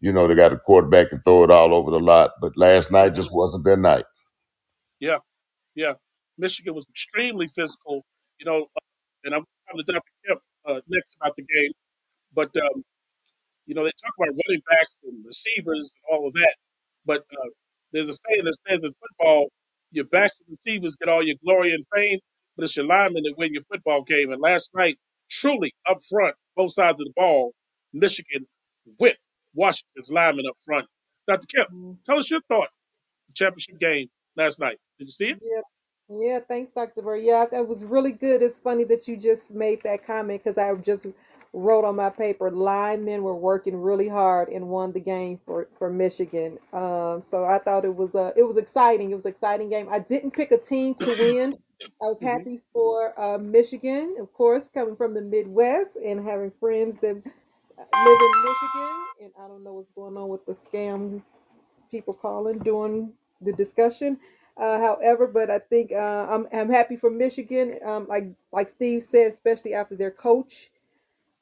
[0.00, 2.32] you know they got a quarterback and throw it all over the lot.
[2.40, 4.04] But last night just wasn't their night.
[5.00, 5.18] Yeah,
[5.74, 5.94] yeah.
[6.38, 8.04] Michigan was extremely physical,
[8.38, 8.80] you know, uh,
[9.24, 10.02] and I'm going to Dr.
[10.26, 11.72] Kemp uh, next about the game.
[12.34, 12.84] But um,
[13.66, 16.54] You know, they talk about running backs and receivers and all of that,
[17.04, 17.50] but uh,
[17.92, 19.48] there's a saying that says in football,
[19.90, 22.18] your backs and receivers get all your glory and fame,
[22.56, 24.32] but it's your linemen that win your football game.
[24.32, 24.98] And last night,
[25.30, 27.52] truly up front, both sides of the ball,
[27.92, 28.46] Michigan
[28.98, 29.20] whipped
[29.54, 30.86] Washington's linemen up front.
[31.26, 31.46] Dr.
[31.46, 31.70] Kemp,
[32.04, 32.78] tell us your thoughts.
[33.28, 34.78] The championship game last night.
[34.98, 35.38] Did you see it?
[35.42, 35.62] Yeah,
[36.08, 37.02] yeah, thanks, Dr.
[37.02, 37.22] Burt.
[37.22, 38.42] Yeah, that was really good.
[38.42, 41.06] It's funny that you just made that comment because I just
[41.52, 45.90] wrote on my paper linemen were working really hard and won the game for, for
[45.90, 46.58] Michigan.
[46.72, 49.10] Um, so I thought it was uh, it was exciting.
[49.10, 49.88] It was an exciting game.
[49.90, 51.56] I didn't pick a team to win.
[52.02, 56.52] I was hmm happy for uh, Michigan, of course, coming from the Midwest and having
[56.60, 57.14] friends that
[57.94, 59.06] live in Michigan.
[59.22, 61.22] And I don't know what's going on with the scam
[61.90, 64.18] people calling during the discussion.
[64.56, 67.78] Uh, however, but I think uh, I'm I'm happy for Michigan.
[67.86, 70.70] Um, like like Steve said, especially after their coach,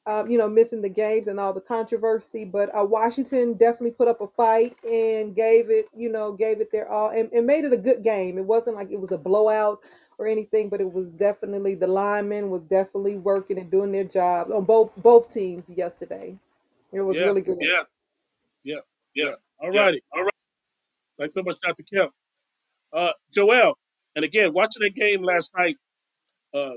[0.07, 2.45] um, you know, missing the games and all the controversy.
[2.45, 6.71] But uh, Washington definitely put up a fight and gave it, you know, gave it
[6.71, 8.37] their all and, and made it a good game.
[8.37, 9.85] It wasn't like it was a blowout
[10.17, 14.49] or anything, but it was definitely the linemen was definitely working and doing their job
[14.53, 16.37] on both both teams yesterday.
[16.91, 17.57] It was Yeah, really good.
[17.59, 17.83] yeah,
[18.63, 18.79] yeah,
[19.15, 19.33] yeah.
[19.59, 20.01] All righty.
[20.15, 20.33] All right.
[21.19, 21.83] Thanks so much, Dr.
[21.83, 22.11] Kemp.
[22.93, 23.77] Uh, Joel,
[24.15, 25.77] and again, watching that game last night,
[26.53, 26.73] uh,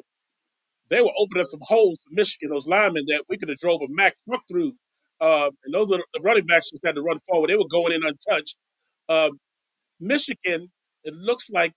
[0.90, 3.86] they were opening some holes for Michigan, those linemen that we could have drove a
[3.90, 4.74] Mack truck through.
[5.20, 7.50] Uh, and those are the running backs just had to run forward.
[7.50, 8.56] They were going in untouched.
[9.08, 9.40] Um,
[10.00, 10.68] Michigan,
[11.04, 11.72] it looks like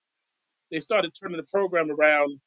[0.72, 2.40] they started turning the program around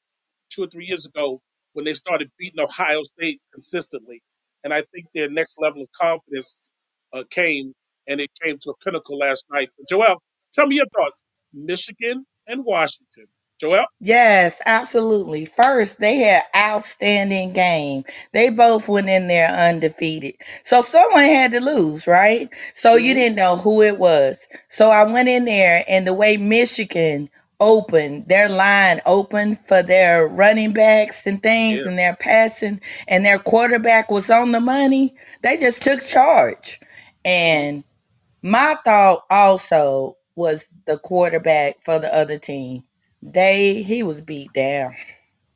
[0.51, 1.41] two or three years ago
[1.73, 4.23] when they started beating Ohio State consistently.
[4.65, 6.73] And I think their next level of confidence
[7.13, 7.75] uh, came,
[8.09, 9.71] and it came to a pinnacle last night.
[9.77, 10.23] But Joel,
[10.55, 11.25] tell me your thoughts.
[11.53, 13.27] Michigan and Washington.
[13.65, 13.87] Joel?
[14.01, 15.47] Yes, absolutely.
[15.47, 18.05] First, they had outstanding game.
[18.33, 20.37] They both went in there undefeated.
[20.65, 22.51] So someone had to lose, right?
[22.75, 24.39] So you hmm didn't know who it was.
[24.71, 30.29] So I went in there and the way Michigan opened, their line opened for their
[30.29, 31.87] running backs and things Yes.
[31.87, 35.15] and their passing and their quarterback was on the money.
[35.43, 36.81] They just took charge.
[37.25, 37.85] And
[38.43, 42.85] my thought also was the quarterback for the other team.
[43.25, 44.95] They he was beat down.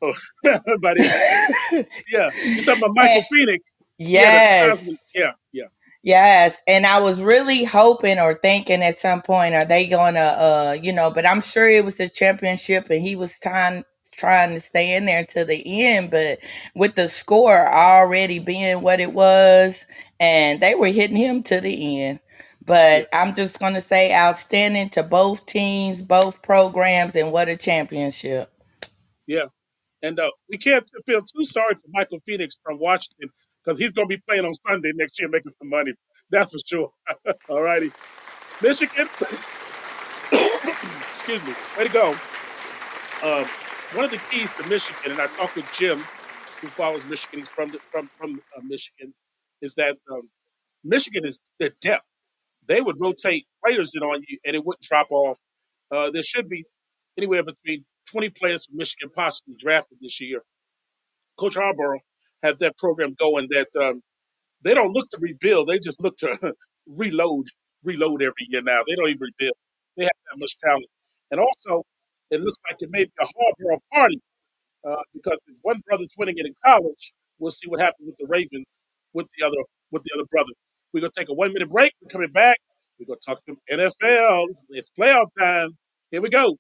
[0.03, 0.15] Oh,
[0.45, 3.61] it, yeah, you talking about Michael And Penix?
[3.99, 4.89] Yes.
[5.15, 5.65] Yeah, yeah,
[6.03, 10.79] Yes, and I was really hoping or thinking at some point are they gonna uh
[10.81, 14.61] you know, but I'm sure it was the championship and he was trying trying to
[14.61, 16.39] stay in there to the end, but
[16.75, 19.85] with the score already being what it was
[20.21, 22.21] and they were hitting him to the end.
[22.69, 28.53] But I'm just gonna say outstanding to both teams, both programs, and what a championship.
[29.27, 29.47] yeah.
[30.03, 33.31] And uh, we can't feel too sorry for Michael Penix from Washington
[33.65, 35.93] because he's going to be playing on Sunday next year, making some money.
[36.31, 36.93] That's for sure.
[37.49, 37.91] All righty,
[38.63, 39.09] Michigan.
[41.13, 41.55] excuse me.
[41.77, 42.11] Way to go.
[43.23, 43.47] Um,
[43.95, 45.99] one of the keys to Michigan, and I talked with Jim,
[46.61, 47.41] who follows Michigan.
[47.41, 49.15] He's from the, from from uh, Michigan.
[49.61, 50.31] Is that um,
[50.85, 52.05] Michigan is the depth.
[52.69, 55.39] They would rotate players in on you, and it wouldn't drop off.
[55.91, 56.65] Uh, there should be
[57.19, 60.43] anywhere between 20 players from Michigan possibly drafted this year.
[61.39, 61.99] Coach Harbaugh
[62.43, 64.03] has that program going that um,
[64.63, 66.55] they don't look to rebuild; they just look to
[66.87, 67.47] reload,
[67.85, 68.63] reload every year.
[68.63, 69.55] Now they don't even rebuild;
[69.97, 70.87] they have that much talent,
[71.31, 71.85] and also
[72.31, 74.21] it looks like it may be a Harbaugh party
[74.89, 78.27] uh, because if one brother's winning it in college, we'll see what happens with the
[78.29, 78.81] Ravens
[79.15, 79.59] with the other
[79.91, 80.53] with the other brother.
[80.93, 81.93] We're gonna take a one minute break.
[82.03, 82.59] We're coming back.
[82.99, 84.47] We're gonna talk some NFL.
[84.71, 85.71] It's playoff time.
[86.11, 86.57] Here we go.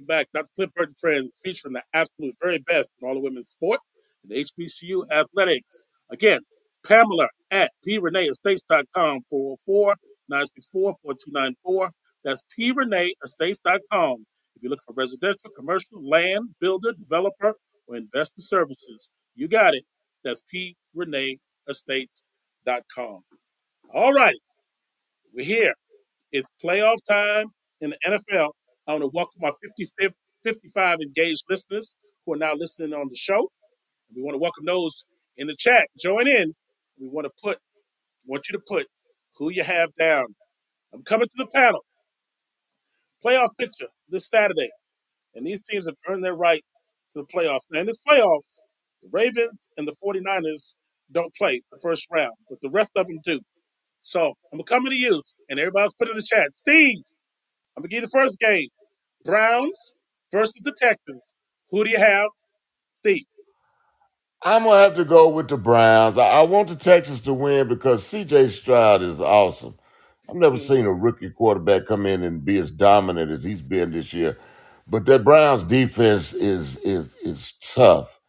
[0.00, 0.28] Welcome back.
[0.32, 0.48] Dr.
[0.56, 3.92] Cliff Burt and Friends featuring the absolute very best in all the women's sports
[4.22, 5.82] and HBCU athletics.
[6.10, 6.40] Again,
[6.86, 9.94] Pamela at preneeestates.com 404
[10.30, 11.90] 964 4294.
[12.24, 14.24] That's preneeestates.com.
[14.56, 17.52] If you look for residential, commercial, land, builder, developer,
[17.86, 19.84] or investor services, you got it.
[20.24, 20.42] That's
[20.96, 23.20] preneeestates.com.
[23.92, 24.38] All right.
[25.34, 25.74] We're here.
[26.32, 27.48] It's playoff time
[27.82, 28.52] in the NFL.
[28.90, 31.94] I want to welcome our 55, 55 engaged listeners
[32.26, 33.48] who are now listening on the show.
[34.12, 35.86] We want to welcome those in the chat.
[35.96, 36.54] Join in.
[37.00, 37.58] We want to put,
[38.26, 38.88] want you to put
[39.36, 40.34] who you have down.
[40.92, 41.84] I'm coming to the panel.
[43.24, 44.70] Playoff picture this Saturday.
[45.36, 46.64] And these teams have earned their right
[47.12, 47.70] to the playoffs.
[47.70, 48.58] Now, in this playoffs,
[49.04, 50.74] the Ravens and the 49ers
[51.12, 53.38] don't play the first round, but the rest of them do.
[54.02, 56.48] So I'm coming to you, and everybody's put in the chat.
[56.56, 57.04] Steve,
[57.76, 58.66] I'm going to give you the first game.
[59.24, 59.94] Browns
[60.32, 61.34] versus the Texans.
[61.70, 62.28] Who do you have?
[62.94, 63.24] Steve.
[64.42, 66.18] I'm gonna have to go with the Browns.
[66.18, 68.48] I, I want the Texans to win because C.J.
[68.48, 69.76] Stroud is awesome.
[70.30, 73.62] I've never hmm seen a rookie quarterback come in and be as dominant as he's
[73.62, 74.38] been this year.
[74.88, 78.20] But that Browns defense is is is tough,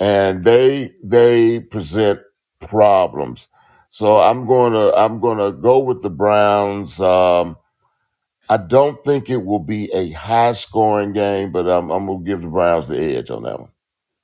[0.00, 2.20] and they they present
[2.60, 3.48] problems.
[3.90, 7.00] So I'm gonna I'm gonna go with the Browns.
[7.00, 7.56] Um,
[8.50, 12.42] I don't think it will be a high scoring game, but I'm, I'm gonna give
[12.42, 13.70] the Browns the edge on that one.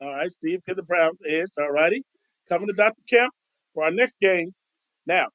[0.02, 1.50] All right, Steve, give the Browns the edge.
[1.58, 2.04] All righty.
[2.48, 3.02] Coming to Dr.
[3.10, 3.32] Kemp
[3.74, 4.54] for our next game.
[5.06, 5.28] Now,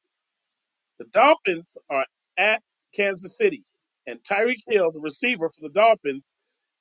[0.99, 2.05] the Dolphins are
[2.37, 2.61] at
[2.95, 3.63] Kansas City,
[4.07, 6.33] and Tyreek Hill, the receiver for the Dolphins,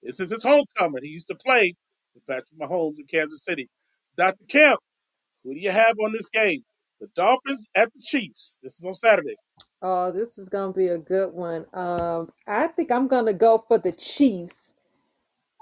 [0.02, 1.04] this is his homecoming.
[1.04, 1.74] He used to play
[2.14, 3.68] with Patrick Mahomes in Kansas City.
[4.16, 4.44] Dr.
[4.48, 4.80] Kemp,
[5.44, 6.62] who do you have on this game?
[7.00, 8.61] The Dolphins at the Chiefs.
[8.62, 9.36] This is on Saturday.
[9.83, 11.66] Oh, this is gonna be a good one.
[11.74, 14.74] Um, I think I'm gonna go for the Chiefs.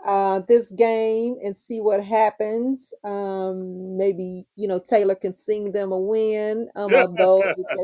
[0.05, 2.93] uh, this game and see what happens.
[3.05, 6.69] Um, maybe you know Taylor can sing them a win.
[6.77, 7.43] Um, although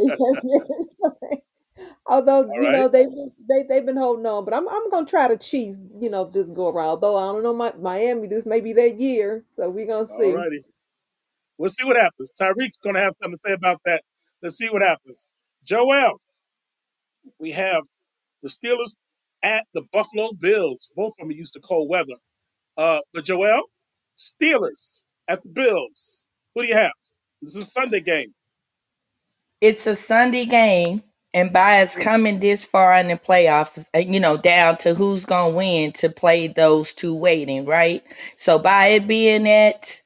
[2.06, 2.68] although you right.
[2.68, 3.06] know they
[3.48, 5.80] they they've been holding on, but I'm I'm gonna try to Chiefs.
[6.00, 6.86] You know this go around.
[6.88, 10.18] Although I don't know my Miami, this may be their year, so we're gonna All
[10.18, 10.32] see.
[10.32, 10.62] righty.
[11.58, 12.32] We'll see what happens.
[12.40, 14.02] Tyreek's going to have something to say about that.
[14.42, 15.28] Let's see what happens.
[15.64, 16.20] Joel,
[17.38, 17.82] we have
[18.42, 18.94] the Steelers
[19.42, 20.90] at the Buffalo Bills.
[20.96, 22.14] Both of them are used to cold weather.
[22.76, 23.62] Uh, but Joel,
[24.16, 26.26] Steelers at the Bills.
[26.54, 26.92] Who do you have?
[27.42, 28.34] This is a Sunday game.
[29.60, 31.02] It's a Sunday game,
[31.32, 35.24] and by us coming this far in the playoffs, uh, you know, down to who's
[35.24, 38.02] gonna win to play those two waiting, right?
[38.36, 40.00] So by it being at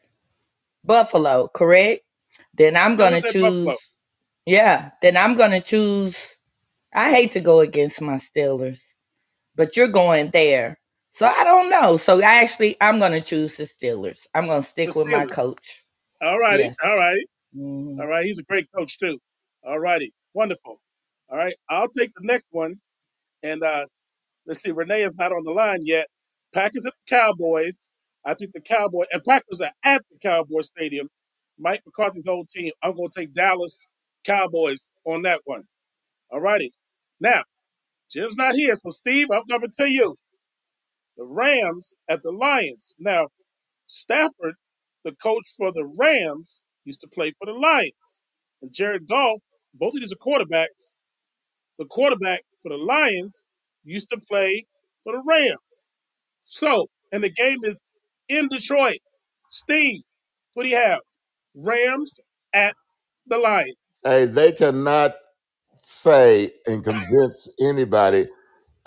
[0.84, 2.02] Buffalo, correct?
[2.54, 3.34] Then I'm gonna choose.
[3.42, 3.76] Buffalo.
[4.46, 6.16] Yeah, then I'm gonna choose.
[6.94, 8.80] I hate to go against my Steelers,
[9.56, 10.78] but you're going there.
[11.10, 11.96] So I don't know.
[11.96, 14.20] So I actually, I'm gonna choose the Steelers.
[14.34, 15.84] I'm gonna stick with my coach.
[16.22, 16.64] All righty.
[16.64, 16.76] Yes.
[16.84, 17.26] All righty.
[17.56, 18.00] Mhm.
[18.00, 18.24] All right.
[18.24, 19.18] He's a great coach, too.
[19.64, 20.12] All righty.
[20.34, 20.80] Wonderful.
[21.30, 21.54] All right.
[21.70, 22.76] I'll take the next one.
[23.42, 23.86] And uh,
[24.46, 24.72] let's see.
[24.72, 26.08] Renee is not on the line yet.
[26.52, 27.76] Packers at the Cowboys.
[28.24, 31.08] I think the Cowboys, and Packers are at the Cowboy Stadium.
[31.58, 32.72] Mike McCarthy's old team.
[32.82, 33.86] I'm going to take Dallas
[34.24, 35.64] Cowboys on that one.
[36.30, 36.72] All righty.
[37.20, 37.42] Now,
[38.10, 38.74] Jim's not here.
[38.74, 40.16] So, Steve, I'm coming to you.
[41.16, 42.94] The Rams at the Lions.
[42.98, 43.26] Now,
[43.86, 44.54] Stafford,
[45.04, 48.22] the coach for the Rams, used to play for the Lions.
[48.62, 49.40] And Jared Goff,
[49.74, 50.94] both of these are quarterbacks.
[51.78, 53.42] The quarterback for the Lions
[53.84, 54.66] used to play
[55.04, 55.90] for the Rams.
[56.44, 57.94] So, and the game is
[58.28, 58.98] in Detroit.
[59.50, 60.02] Steve,
[60.54, 61.00] what do you have?
[61.54, 62.20] Rams
[62.54, 62.74] at
[63.26, 63.76] the Lions.
[64.04, 65.14] Hey, they cannot
[65.88, 68.26] say and convince anybody.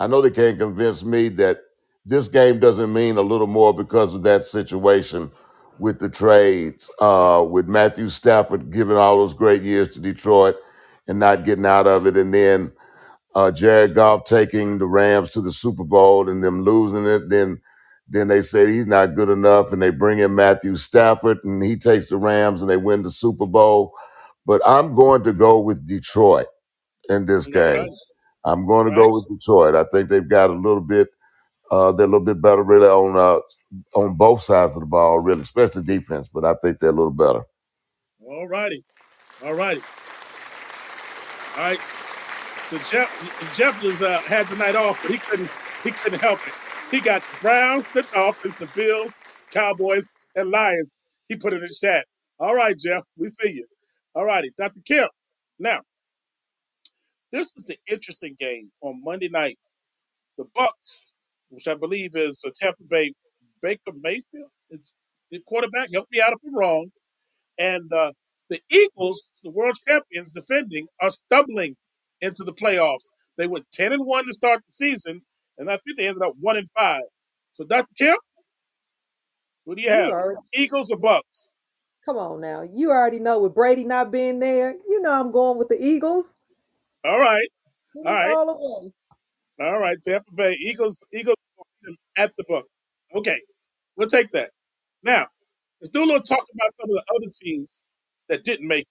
[0.00, 1.60] I know they can't convince me that
[2.06, 5.30] this game doesn't mean a little more because of that situation
[5.78, 10.56] with the trades, uh, with Matthew Stafford giving all those great years to Detroit
[11.08, 12.72] and not getting out of it, and then
[13.34, 17.30] uh, Jared Goff taking the Rams to the Super Bowl and them losing it.
[17.30, 17.60] Then,
[18.08, 21.76] then they say he's not good enough, and they bring in Matthew Stafford, and he
[21.76, 23.94] takes the Rams and they win the Super Bowl.
[24.46, 26.46] But I'm going to go with Detroit
[27.12, 27.88] in this game.
[28.44, 28.96] I'm going to right.
[28.96, 29.74] go with Detroit.
[29.74, 31.08] I think they've got a little bit.
[31.70, 33.40] Uh, they're a little bit better, really, on uh,
[33.98, 36.28] on both sides of the ball, really, especially defense.
[36.28, 37.42] But I think they're a little better.
[38.20, 38.84] All righty.
[39.44, 39.80] All righty.
[41.56, 41.78] All right.
[42.68, 45.50] So Jeff Jeff was uh, had the night off, but he couldn't
[45.82, 46.54] he couldn't help it.
[46.90, 50.90] He got the Browns, the Dolphins, the Bills, Cowboys, and Lions.
[51.28, 52.06] He put it in the chat.
[52.38, 53.66] All right, Jeff, we see you.
[54.14, 54.80] All righty, Dr.
[54.84, 55.08] Kim.
[55.58, 55.80] Now,
[57.32, 59.58] this is the interesting game on Monday night.
[60.38, 61.12] The Bucks,
[61.50, 63.12] which I believe is the Tampa Bay
[63.62, 64.92] Baker Mayfield, it's
[65.30, 65.88] the quarterback.
[65.92, 66.90] Help me out if I'm wrong.
[67.58, 68.12] And uh,
[68.50, 71.76] the Eagles, the world champions defending, are stumbling
[72.20, 73.10] into the playoffs.
[73.38, 75.22] They went 10 and 1 to start the season,
[75.58, 77.00] and I think they ended up 1 and 5.
[77.52, 77.86] So, Dr.
[77.98, 78.14] Kim,
[79.64, 80.10] what do you You have?
[80.10, 81.50] already Eagles or Bucks?
[82.04, 82.62] come on now.
[82.62, 84.72] You already know with Brady not being there.
[84.88, 86.34] You know I'm going with the Eagles.
[87.04, 87.48] All right.
[87.96, 88.32] All right.
[88.32, 88.92] all.
[89.60, 89.98] All right.
[90.02, 91.36] Tampa Bay Eagles, Eagles
[92.16, 92.66] at the book.
[93.14, 93.38] Okay.
[93.96, 94.50] We'll take that.
[95.02, 95.26] Now,
[95.80, 97.84] let's do a little talk about some of the other teams
[98.28, 98.88] that didn't make it.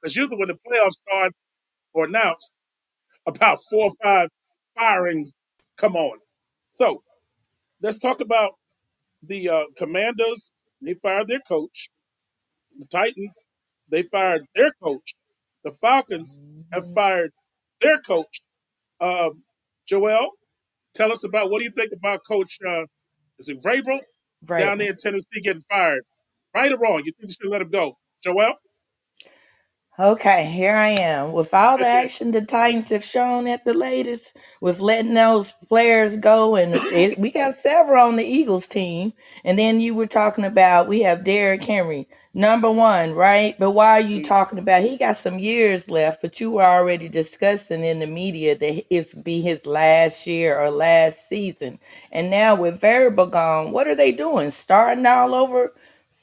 [0.00, 1.32] Because usually when the playoffs start
[1.94, 2.56] or announced,
[3.26, 4.28] about four or five
[4.76, 5.32] firings
[5.76, 6.18] come on.
[6.70, 7.02] So
[7.80, 8.52] let's talk about
[9.22, 10.52] the uh, Commanders.
[10.80, 11.90] They fired their coach.
[12.78, 13.44] The Titans,
[13.88, 15.14] they fired their coach.
[15.64, 16.40] The Falcons
[16.72, 17.30] have fired
[17.82, 18.40] their coach.
[19.00, 19.42] Um,
[19.86, 20.30] Joel,
[20.94, 22.58] tell us about what do you think about Coach?
[22.66, 22.84] Uh,
[23.38, 24.00] is it Vrabel
[24.58, 26.02] down there in Tennessee getting fired?
[26.54, 27.02] Right or wrong?
[27.04, 28.54] You think they should let him go, Joel?
[29.98, 31.32] Okay, here I am.
[31.32, 36.16] With all the action the Titans have shown at the latest, with letting those players
[36.16, 39.12] go, and it, we got several on the Eagles team.
[39.44, 43.56] And then you were talking about we have Derrick Henry, number one, right?
[43.58, 44.28] But why are you mm-hmm.
[44.28, 46.22] talking about he got some years left?
[46.22, 50.70] But you were already discussing in the media that it's be his last year or
[50.70, 51.78] last season.
[52.10, 54.50] And now with Vrabel gone, what are they doing?
[54.50, 55.72] Starting all over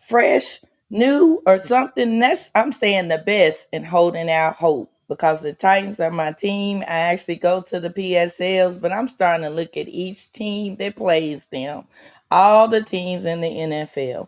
[0.08, 0.60] fresh?
[0.90, 2.20] new or something.
[2.20, 6.82] That's I'm saying the best and holding out hope because the Titans are my team.
[6.82, 10.96] I actually go to the PSLs, but I'm starting to look at each team that
[10.96, 11.86] plays them,
[12.32, 14.28] all the teams in the NFL.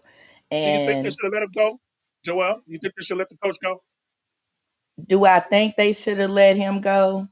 [0.64, 1.80] Do you think they should have let him go,
[2.26, 2.62] Joel?
[2.68, 3.82] You think they should let the coach go?
[5.08, 7.28] do I think they should have let him go?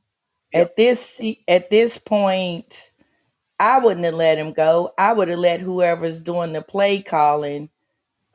[0.53, 0.67] Yep.
[0.67, 2.91] At this at this point,
[3.59, 4.93] I wouldn't have let him go.
[4.97, 7.69] I would have let whoever's doing the play calling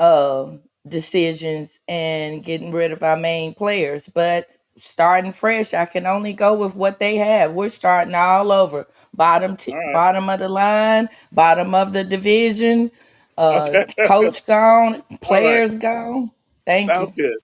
[0.01, 4.09] um decisions and getting rid of our main players.
[4.15, 7.53] But starting fresh, I can only go with what they have.
[7.55, 8.87] We're starting all over.
[9.15, 9.93] Bottom t- All right.
[9.93, 12.93] bottom of the line, bottom of the division,
[13.39, 13.87] uh Okay.
[14.03, 15.65] coach gone, All right.
[15.65, 16.33] players gone.
[16.67, 17.15] Thank Sounds you.
[17.15, 17.37] good.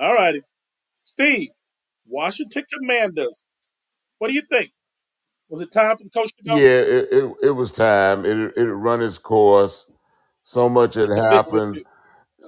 [0.00, 0.42] All righty.
[1.04, 1.50] Steve,
[2.08, 3.44] Washington Commanders.
[4.18, 4.72] What do you think?
[5.48, 6.68] Was it time for the coach to Yeah, go?
[6.70, 8.24] it, it, it was time.
[8.26, 9.90] It it had run its course.
[10.42, 11.84] So much had Agreed with happened you.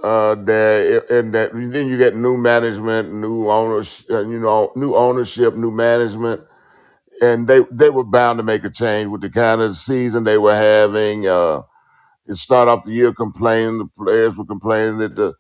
[0.03, 4.97] uh, there, and that then you get new management, new owners, uh, you know, new
[4.97, 6.43] ownership, new management,
[7.23, 10.39] and they they were bound to make a change with the kind of season they
[10.39, 11.27] were having.
[11.29, 11.63] Uh,
[12.29, 15.35] it started off the year complaining, the players were complaining that the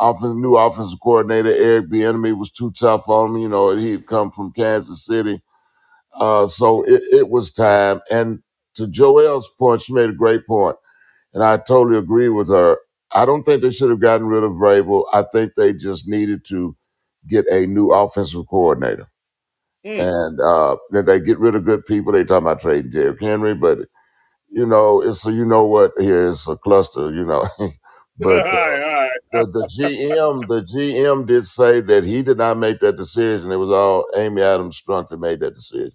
[0.00, 3.42] offense, new offensive coordinator Eric Bieniemy was too tough on them.
[3.42, 5.38] You know, he'd come from Kansas City
[6.14, 8.00] Uh, so it, it was time.
[8.10, 8.42] And
[8.74, 10.76] to Joelle's point, she made a great point,
[11.34, 12.78] and I totally agree with her.
[13.12, 15.04] I don't think they should have gotten rid of Vrabel.
[15.12, 16.76] I think they just needed to
[17.28, 19.08] get a new offensive coordinator.
[19.86, 20.28] Mm.
[20.28, 22.12] And uh, then they get rid of good people.
[22.12, 23.80] They talk about trading Derrick Henry, but
[24.52, 27.44] you know, it's so you know what here is a cluster, you know.
[28.24, 29.10] all but uh, right, all right.
[29.32, 33.52] the the GM the GM did say that he did not make that decision.
[33.52, 35.92] It was all Amy Adams Strunk that made that decision.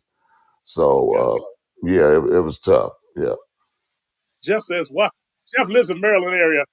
[0.63, 2.93] So uh, yeah, it, it was tough.
[3.15, 3.35] Yeah.
[4.43, 5.11] Jeff says, what?
[5.55, 6.63] Jeff lives in Maryland area.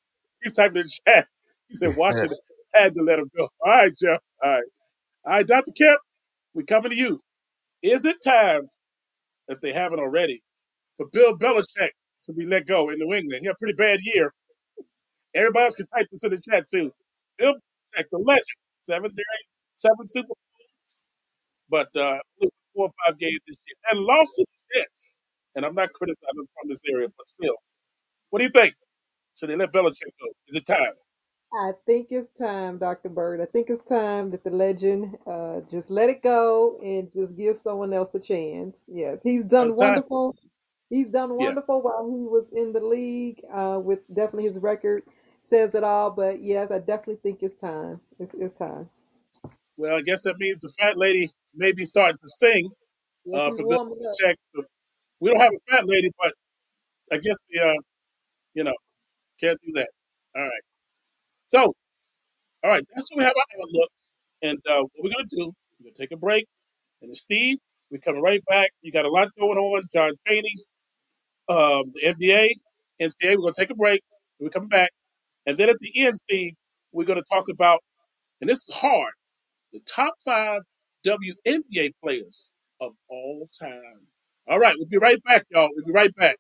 [0.42, 1.26] He's typing in chat.
[1.68, 2.38] He said, Washington
[2.74, 3.48] had to let him go.
[3.64, 4.20] All right, Jeff.
[4.42, 4.64] All right.
[5.24, 5.72] All right, Dr.
[5.72, 6.00] Kemp,
[6.54, 7.22] we coming to you.
[7.82, 8.68] Is it time,
[9.48, 10.42] if they haven't already,
[10.96, 11.90] for Bill Belichick
[12.24, 13.40] to be let go in New England?
[13.42, 14.32] He had a pretty bad year.
[15.34, 16.92] Everybody else can type this in the chat too.
[17.38, 17.54] Bill
[17.96, 18.44] Belichick, the legend,
[18.80, 19.10] seven,
[19.74, 21.06] seven Super Bowls,
[21.68, 22.18] but uh,
[22.74, 25.12] four or five games this year, and lost to the Jets.
[25.56, 27.54] And I'm not criticizing from this area, but still.
[28.30, 28.74] What do you think?
[29.38, 30.28] Should they let Belichick go?
[30.48, 30.94] Is it time?
[31.56, 33.08] I think it's time, Dr.
[33.08, 33.40] Burt.
[33.40, 37.56] I think it's time that the legend uh, just let it go and just give
[37.56, 38.84] someone else a chance.
[38.88, 40.34] Yes, he's done wonderful.
[40.90, 41.38] He's done Yeah.
[41.38, 43.42] wonderful while he was in the league.
[43.52, 45.04] Uh, with definitely his record
[45.42, 46.10] says it all.
[46.10, 48.00] But yes, I definitely think it's time.
[48.18, 48.90] It's, it's time.
[49.76, 52.70] Well, I guess that means the fat lady may be starting to sing
[53.26, 54.14] Yes, uh, he's for Bill warming up.
[54.20, 54.36] Belichick.
[55.20, 56.34] We don't have a fat lady, but
[57.12, 57.74] I guess the uh,
[58.54, 58.74] you know
[59.40, 59.88] can't do that.
[60.36, 60.62] All right.
[61.46, 61.60] So,
[62.64, 63.90] all right, that's what we have our outlook.
[64.42, 65.52] And uh, what we're gonna do?
[65.80, 66.46] We're gonna take a break.
[67.02, 67.58] And then Steve,
[67.90, 68.70] we're coming right back.
[68.82, 69.84] You got a lot going on.
[69.92, 70.54] John Chaney,
[71.48, 72.50] um, the NBA,
[73.00, 73.36] NCAA.
[73.36, 74.02] We're gonna take a break.
[74.40, 74.90] We're coming back.
[75.46, 76.54] And then at the end, Steve,
[76.92, 77.80] we're gonna talk about,
[78.40, 79.12] and this is hard,
[79.72, 80.62] the top five
[81.06, 84.08] WNBA players of all time.
[84.48, 85.70] All right, we'll be right back, y'all.
[85.76, 86.36] We'll be right back.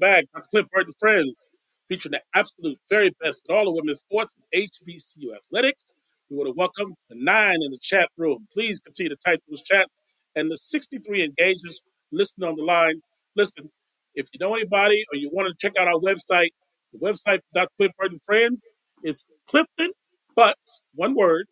[0.00, 0.24] Welcome back.
[0.34, 0.48] Dr.
[0.50, 1.50] Cliff Burt and Friends,
[1.88, 5.84] featuring the absolute very best in all of women's sports and HBCU athletics.
[6.28, 8.48] We want to welcome the nine in the chat room.
[8.52, 9.86] Please continue to type those chat
[10.34, 11.76] and the 63 engagers
[12.10, 13.02] listening on the line.
[13.36, 13.70] Listen,
[14.14, 16.50] if you know anybody or you want to check out our website,
[16.92, 17.70] the website for Dr.
[17.78, 18.74] Cliff Burt and Friends
[19.04, 19.92] is Clifton
[20.34, 21.46] Butts, one word,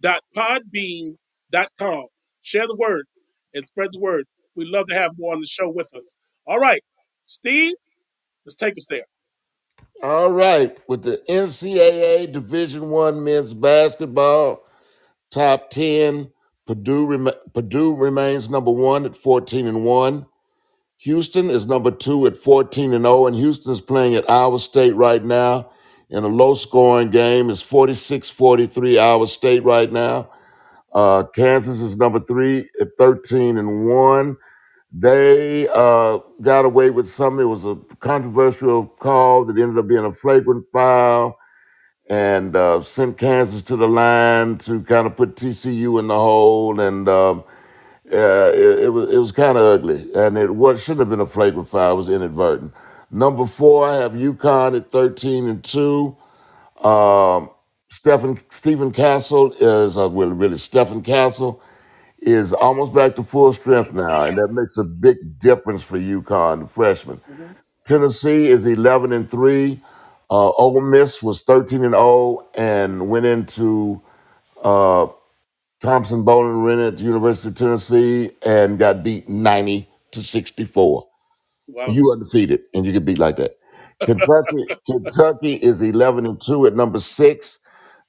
[0.00, 1.16] dot podbean
[1.50, 2.06] dot com.
[2.42, 3.06] Share the word
[3.54, 4.26] and spread the word.
[4.54, 6.16] We'd love to have more on the show with us.
[6.46, 6.82] All right.
[7.26, 7.74] Steve,
[8.48, 9.04] let's take us there.
[10.02, 10.76] All right.
[10.88, 14.62] With the NCAA Division One men's basketball
[15.32, 16.30] top ten,
[16.66, 20.26] Purdue rem- Purdue remains number one at fourteen and one.
[20.98, 25.24] Houston is number two at fourteen and zero, and Houston's playing at Iowa State right
[25.24, 25.70] now
[26.10, 27.50] in a low scoring game.
[27.50, 30.30] It's 46-43 Iowa State right now.
[30.92, 34.36] Uh, Kansas is number three at thirteen and one.
[34.92, 37.42] They uh, got away with something.
[37.44, 41.38] It was a controversial call that ended up being a flagrant foul
[42.10, 46.80] and uh, sent Kansas to the line to kind of put TCU in the hole.
[46.80, 47.44] And um,
[48.12, 50.10] uh, it, it was it was kind of ugly.
[50.14, 51.92] And it was, shouldn't have been a flagrant foul.
[51.94, 52.72] It was inadvertent.
[53.10, 56.16] Number four, I have UConn at 13 and 2.
[56.82, 57.50] Um,
[57.88, 61.62] Stephen Stephen Castle is uh, well, really Stephen Castle
[62.22, 66.62] is almost back to full strength now, and that makes a big difference for UConn,
[66.62, 67.20] the freshman.
[67.26, 67.52] hmm
[67.84, 69.80] Tennessee is 11 and three.
[70.30, 74.02] Uh, Ole Miss was 13 and 0 and went into
[74.62, 75.08] uh,
[75.80, 81.08] Thompson Boling Arena at the University of Tennessee and got beat 90 to 64.
[81.68, 81.86] Wow.
[81.86, 83.58] You undefeated, and you get beat like that.
[84.06, 87.60] Kentucky, Kentucky is 11 and two at number six.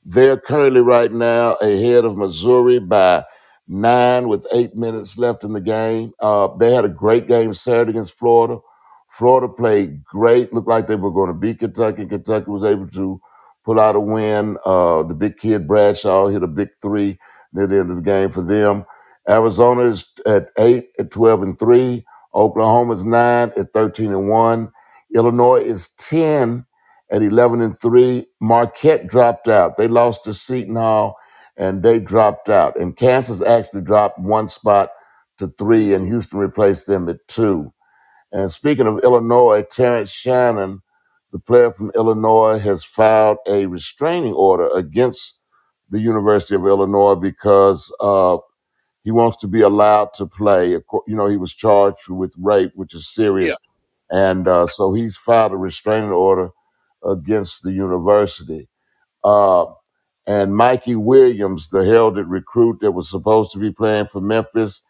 [0.05, 3.25] They're currently right now ahead of Missouri by
[3.69, 6.11] nine with eight minutes left in the game.
[6.19, 8.59] Uh, they had a great game Saturday against Florida.
[9.09, 12.05] Florida played great, looked like they were going to beat Kentucky.
[12.05, 13.21] Kentucky was able to
[13.65, 14.57] pull out a win.
[14.65, 17.17] Uh, the big kid Bradshaw hit a big three
[17.53, 18.85] near the end of the game for them.
[19.27, 22.05] Arizona is at eight at 12 and three.
[22.33, 24.71] Oklahoma is nine at 13 and one.
[25.15, 26.65] Illinois is 10
[27.11, 28.25] at 11 and 3.
[28.39, 29.77] Marquette dropped out.
[29.77, 31.17] They lost to Seton Hall
[31.59, 32.79] and they dropped out.
[32.79, 34.91] And Kansas actually dropped one spot
[35.39, 37.73] to three, and Houston replaced them at two.
[38.33, 40.81] And speaking of Illinois, Terrence Shannon,
[41.33, 45.39] the player from Illinois, has filed a restraining order against
[45.89, 48.37] the University of Illinois because uh,
[49.03, 50.73] he wants to be allowed to play.
[50.73, 53.15] Of You know, he was charged with rape, which is Yeah.
[53.15, 53.49] serious
[54.11, 56.51] and uh, so he's filed a restraining order
[57.05, 58.69] against the university.
[59.23, 59.67] Uh,
[60.29, 64.83] and Mikey Williams, the heralded recruit that was supposed to be playing for Memphis,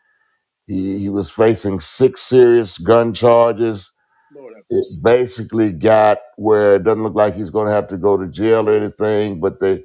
[0.67, 3.91] he, he was facing six serious gun charges.
[4.35, 5.01] Lord have It mercy.
[5.03, 8.69] basically got where it doesn't look like he's going to have to go to jail
[8.69, 9.83] or anything, but they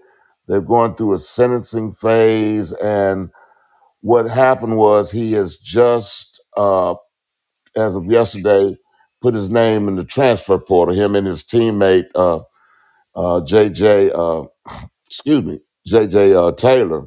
[0.49, 2.73] they're going through a sentencing phase.
[2.73, 3.31] And
[4.03, 6.95] what happened was he has just uh,
[7.77, 8.77] as of yesterday,
[9.21, 10.95] put his name in the transfer portal.
[10.95, 12.39] Him and his teammate uh,
[13.17, 14.49] uh, JJ, uh,
[15.15, 17.07] excuse me, JJ uh, Taylor.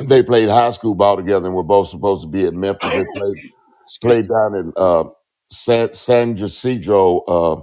[0.00, 2.92] They played high school ball together and we were both supposed to be at Memphis.
[2.94, 3.36] They played
[4.02, 5.04] played down in uh,
[5.50, 7.62] San San Jacinto uh,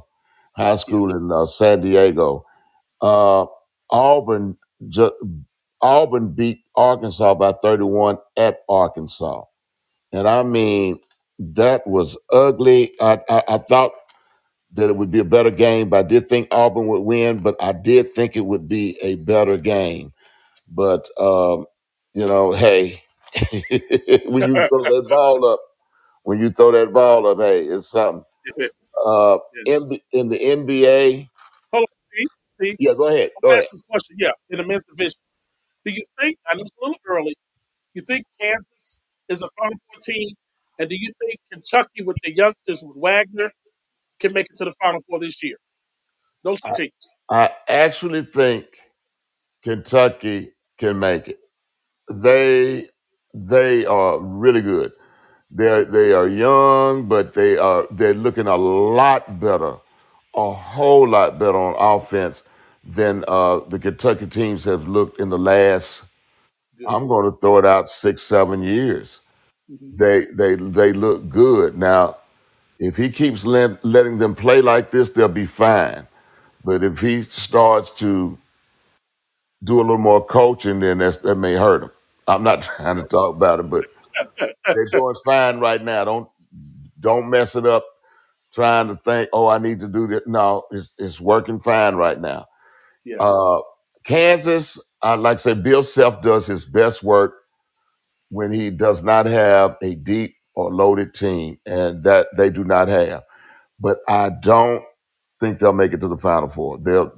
[0.58, 2.46] High School in uh, San Diego.
[3.02, 3.46] Uh,
[3.92, 4.58] Auburn
[4.90, 5.44] ju-
[5.82, 9.44] Auburn beat Arkansas by 31 at Arkansas,
[10.14, 11.00] and I mean
[11.40, 12.94] that was ugly.
[13.02, 13.92] I, I, I thought
[14.78, 15.90] that it would be a better game.
[15.90, 19.18] But I did think Auburn would win, but I did think it would be a
[19.18, 20.14] better game.
[20.70, 21.66] But um,
[22.14, 23.04] you know, hey,
[24.26, 25.62] when you throw that ball up,
[26.24, 28.26] when you throw that ball up, hey, it's something.
[28.58, 28.70] yes.
[29.06, 31.30] Uh, in, the- in the NBA,
[31.74, 31.88] Hold on.
[32.14, 32.28] See,
[32.62, 32.78] see.
[32.80, 33.68] yeah, go ahead, I'm go ahead.
[33.80, 34.18] a question.
[34.20, 35.20] Yeah, in the men's division,
[35.86, 36.38] do you think?
[36.50, 37.36] I know it's a little early.
[37.94, 39.00] You think Kansas
[39.30, 40.30] is a Final Four team,
[40.80, 43.52] and do you think Kentucky with the youngsters with Wagner
[44.20, 45.58] can make it to the Final Four this year?
[46.44, 47.16] Those two I, teams.
[47.30, 48.66] I actually think
[49.64, 51.40] Kentucky can make it.
[52.12, 52.88] They
[53.34, 54.94] they are really good.
[55.52, 59.78] They they are young, but they are they're looking a lot better,
[60.36, 62.44] a whole lot better on offense
[62.86, 66.06] than uh, the Kentucky teams have looked in the last.
[66.78, 66.88] Good.
[66.88, 69.22] I'm going to throw it out six seven years.
[69.70, 72.18] hmm They they they look good now.
[72.80, 76.08] If he keeps let, letting them play like this, they'll be fine.
[76.66, 78.38] But if he starts to
[79.64, 81.92] do a little more coaching, then that's, that may hurt him.
[82.28, 83.86] I'm not trying to talk about it, but
[84.74, 86.06] they're doing fine right now.
[86.06, 86.30] Don't
[87.00, 87.86] don't mess it up
[88.54, 90.22] trying to think, oh, I need to do this.
[90.28, 92.48] No, it's, it's working fine right now.
[93.06, 93.20] yeah.
[93.20, 93.62] Uh,
[94.06, 97.36] Kansas, I like I say, Bill Self does his best work
[98.30, 102.88] when he does not have a deep or loaded team, and that they do not
[102.88, 103.24] have.
[103.80, 104.84] But I don't
[105.40, 106.80] think they'll make it to the Final Four.
[106.80, 107.12] They'll.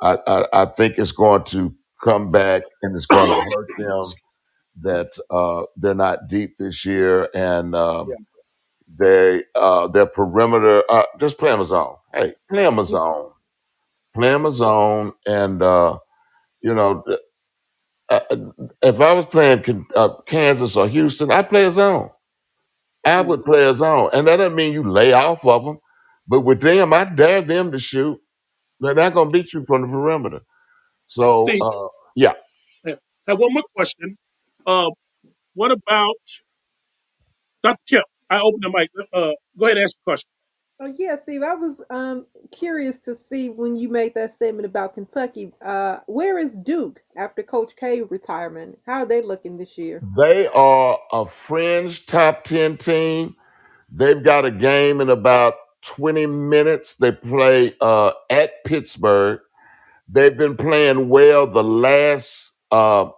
[0.00, 4.02] I, I, I think it's going to come back, and it's going to hurt them
[4.80, 7.78] that uh, they're not deep this year, and yeah.
[7.78, 8.08] um,
[8.98, 10.82] they uh, their perimeter.
[10.88, 11.96] Uh, just play them a zone.
[12.14, 13.32] Hey, play them a zone.
[14.14, 15.98] Play them a zone, and uh,
[16.62, 17.04] you know,
[18.08, 18.20] uh,
[18.82, 22.08] if I was playing uh, Kansas or Houston, I'd play a zone.
[23.06, 23.28] I Mhm.
[23.28, 23.74] would play a
[24.10, 25.78] and that doesn't mean you lay off of them.
[26.28, 28.18] But with them, I dare them to shoot.
[28.80, 30.40] They're not going to beat you from the perimeter.
[31.06, 32.34] So, Steve, uh, yeah,
[32.86, 32.96] I
[33.28, 34.16] have one more question.
[34.66, 34.90] Uh,
[35.54, 36.16] what about
[37.62, 37.78] Dr.
[37.88, 38.06] Kemp?
[38.30, 38.90] I open the mic.
[39.12, 40.30] Uh, go ahead and ask your question.
[40.80, 41.42] Oh yeah, Steve.
[41.42, 45.52] I was um curious to see when you made that statement about Kentucky.
[45.64, 48.78] Uh, where is Duke after Coach K retirement?
[48.86, 50.04] How are they looking this year?
[50.16, 53.36] They are a fringe top 10 team.
[53.90, 56.96] They've got a game in about 20 minutes.
[56.96, 59.40] They play uh, at Pittsburgh.
[60.08, 63.10] They've been playing well the last uh,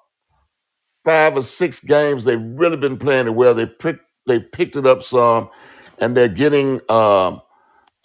[1.05, 2.25] five or six games.
[2.25, 3.55] They've really been playing it well.
[3.55, 5.51] They picked they picked it up some,
[5.99, 7.43] and they're getting um,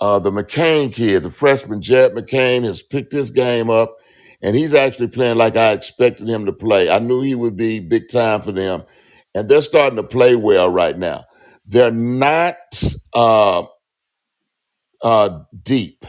[0.01, 3.97] uh, the McCain kid, the freshman Jed McCain, has picked this game up,
[4.41, 6.89] and he's actually playing like I expected him to play.
[6.89, 8.83] I knew he would be big time for them,
[9.35, 11.25] and they're starting to play well right now.
[11.65, 12.55] They're not
[13.13, 13.63] uh,
[15.01, 16.05] uh, deep.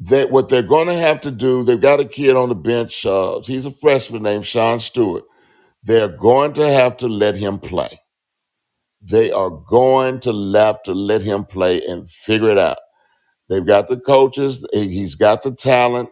[0.00, 1.64] That what they're going to have to do.
[1.64, 3.06] They've got a kid on the bench.
[3.06, 5.24] Uh, he's a freshman named Sean Stewart.
[5.82, 7.98] They're going to have to let him play.
[9.02, 12.78] They are going to have to let him play and figure it out.
[13.48, 14.66] They've got the coaches.
[14.72, 16.10] He's got the talent.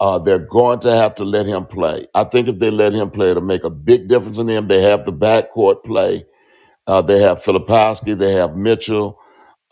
[0.00, 2.06] Uh, they're going to have to let him play.
[2.14, 4.68] I think if they let him play, it'll make a big difference in them.
[4.68, 6.26] They have the backcourt play.
[6.86, 8.16] Uh, they have Filipowski.
[8.18, 9.18] They have Mitchell.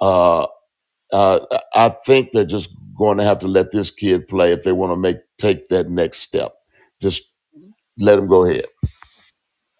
[0.00, 0.46] Uh,
[1.12, 1.40] uh,
[1.74, 4.92] I think they're just going to have to let this kid play if they want
[4.92, 6.54] to make take that next step.
[7.00, 7.22] Just
[7.98, 8.66] let him go ahead.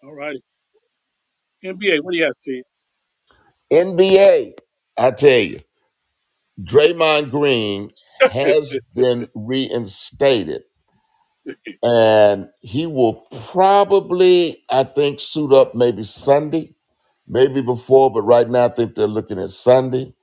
[0.03, 0.41] All righty.
[1.63, 2.63] NBA, what do you have, Steve?
[3.71, 4.53] NBA,
[4.97, 5.59] I tell you,
[6.61, 7.91] Draymond Green
[8.31, 10.63] has been reinstated
[11.83, 13.15] and he will
[13.51, 16.75] probably, I think, suit up maybe Sunday,
[17.27, 20.13] maybe before, but right now I think they're looking at Sunday.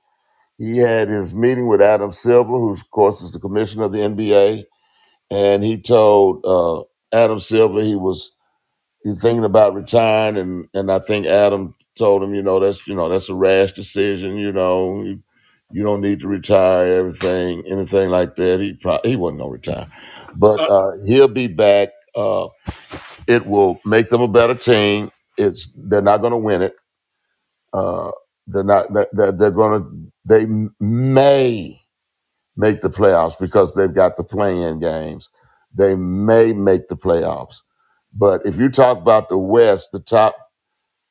[0.57, 3.99] He had his meeting with Adam Silver, who of course is the commissioner of the
[3.99, 4.65] NBA,
[5.31, 6.83] and he told uh,
[7.15, 8.31] Adam Silver he was
[9.03, 12.95] he's thinking about retiring, and and I think Adam told him, you know, that's you
[12.95, 15.17] know that's a rash decision, you know,
[15.73, 18.59] you, don't need to retire, everything, anything like that.
[18.61, 19.87] He probably he wasn't gonna retire,
[20.35, 21.89] but Uh, uh, he'll be back.
[22.15, 22.47] Uh,
[23.27, 25.11] it will make them a better team.
[25.37, 26.75] It's they're not going to win it.
[27.73, 28.11] Uh,
[28.47, 28.87] they're not.
[29.13, 30.11] They're, they're going to.
[30.25, 30.45] They
[30.79, 31.77] may
[32.57, 35.29] make the playoffs because they've got the play-in games.
[35.75, 37.57] They may make the playoffs.
[38.13, 40.35] But if you talk about the West, the top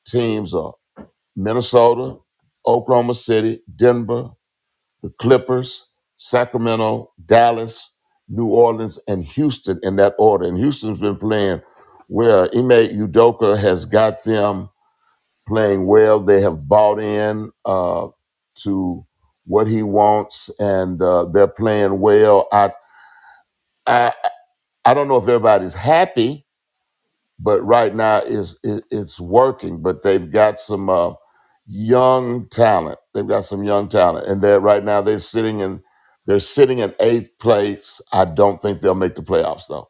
[0.06, 0.74] teams are
[1.36, 2.18] Minnesota,
[2.66, 4.30] Oklahoma City, Denver,
[5.02, 7.92] the Clippers, Sacramento, Dallas,
[8.28, 10.46] New Orleans, and Houston in that order.
[10.46, 11.62] And Houston's been playing
[12.08, 12.44] well.
[12.54, 14.70] Ime Udoka has got them
[15.48, 16.20] playing well.
[16.20, 18.08] They have bought in uh,
[18.64, 19.06] to
[19.46, 22.48] what he wants, and uh, they're playing well.
[22.52, 22.72] I,
[23.86, 24.12] I
[24.84, 26.46] I don't know if everybody's happy,
[27.38, 29.82] but right now it's it, it's working.
[29.82, 31.14] But they've got some uh,
[31.70, 33.00] young talent.
[33.14, 35.82] They've got some young talent, and they're right now they're sitting in
[36.26, 38.02] they're sitting in eighth place.
[38.12, 39.88] I don't think they'll make the playoffs though,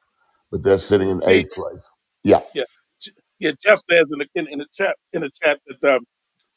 [0.53, 1.91] but they're sitting in eighth place.
[2.25, 2.65] Yeah, yeah,
[3.03, 3.53] J- yeah.
[3.63, 6.05] Jeff says in the in, in the chat in the chat that um,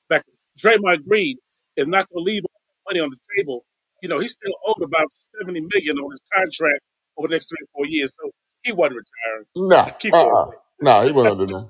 [0.10, 0.24] back
[0.60, 1.38] Draymond Green
[1.78, 2.44] is not going to leave
[2.88, 3.66] money on the table.
[4.02, 6.82] You know, he's still owed about seventy million on his contract
[7.18, 8.32] over the next three or four years, so
[8.64, 9.46] he wasn't retiring.
[9.56, 10.38] no, Keep uh, going.
[10.46, 10.52] uh
[10.82, 11.70] no, he wasn't gonna do that.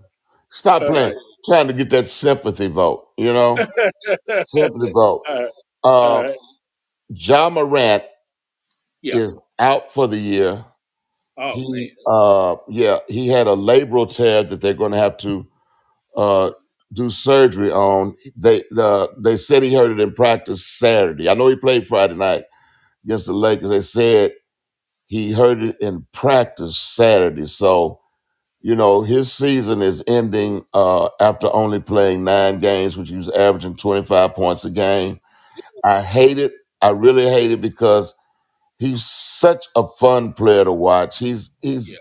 [0.54, 1.16] Stop All playing, right.
[1.46, 3.08] trying to get that sympathy vote.
[3.18, 3.70] You know,
[4.44, 5.28] sympathy vote.
[5.28, 5.52] all right.
[6.02, 6.38] All Uh, right.
[7.10, 8.04] Ja Morant
[9.02, 9.16] Yeah.
[9.16, 10.66] is out for the year.
[11.38, 11.88] Oh man.
[11.88, 15.48] He, uh, yeah, he had a labral tear that they're going to have to
[16.16, 16.52] uh,
[16.94, 18.16] do surgery on.
[18.38, 21.30] They the they said he heard it in practice Saturday.
[21.30, 22.46] I know he played Friday night
[23.06, 23.70] against the Lakers.
[23.70, 24.34] They said
[25.08, 27.48] he heard it in practice Saturday.
[27.48, 28.02] So
[28.64, 33.32] you know his season is ending uh, after only playing nine games, which he was
[33.32, 35.22] averaging twenty five points a game.
[35.84, 36.54] I hate it.
[36.82, 38.16] I really hate it because
[38.80, 41.20] he's such a fun player to watch.
[41.20, 41.98] He's he's Yeah.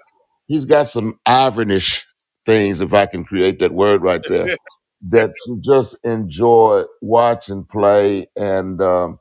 [0.46, 2.04] he's got some Ivanish
[2.46, 4.56] things, if I can create that word right there,
[5.10, 8.28] that you just enjoy watch and play.
[8.36, 9.18] And um,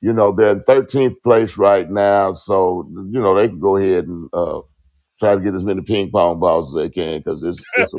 [0.00, 4.06] you know they're in 13th place right now, so you know they can go ahead
[4.06, 4.60] and uh,
[5.20, 7.98] try to get as many ping pong balls as they can because it's it's a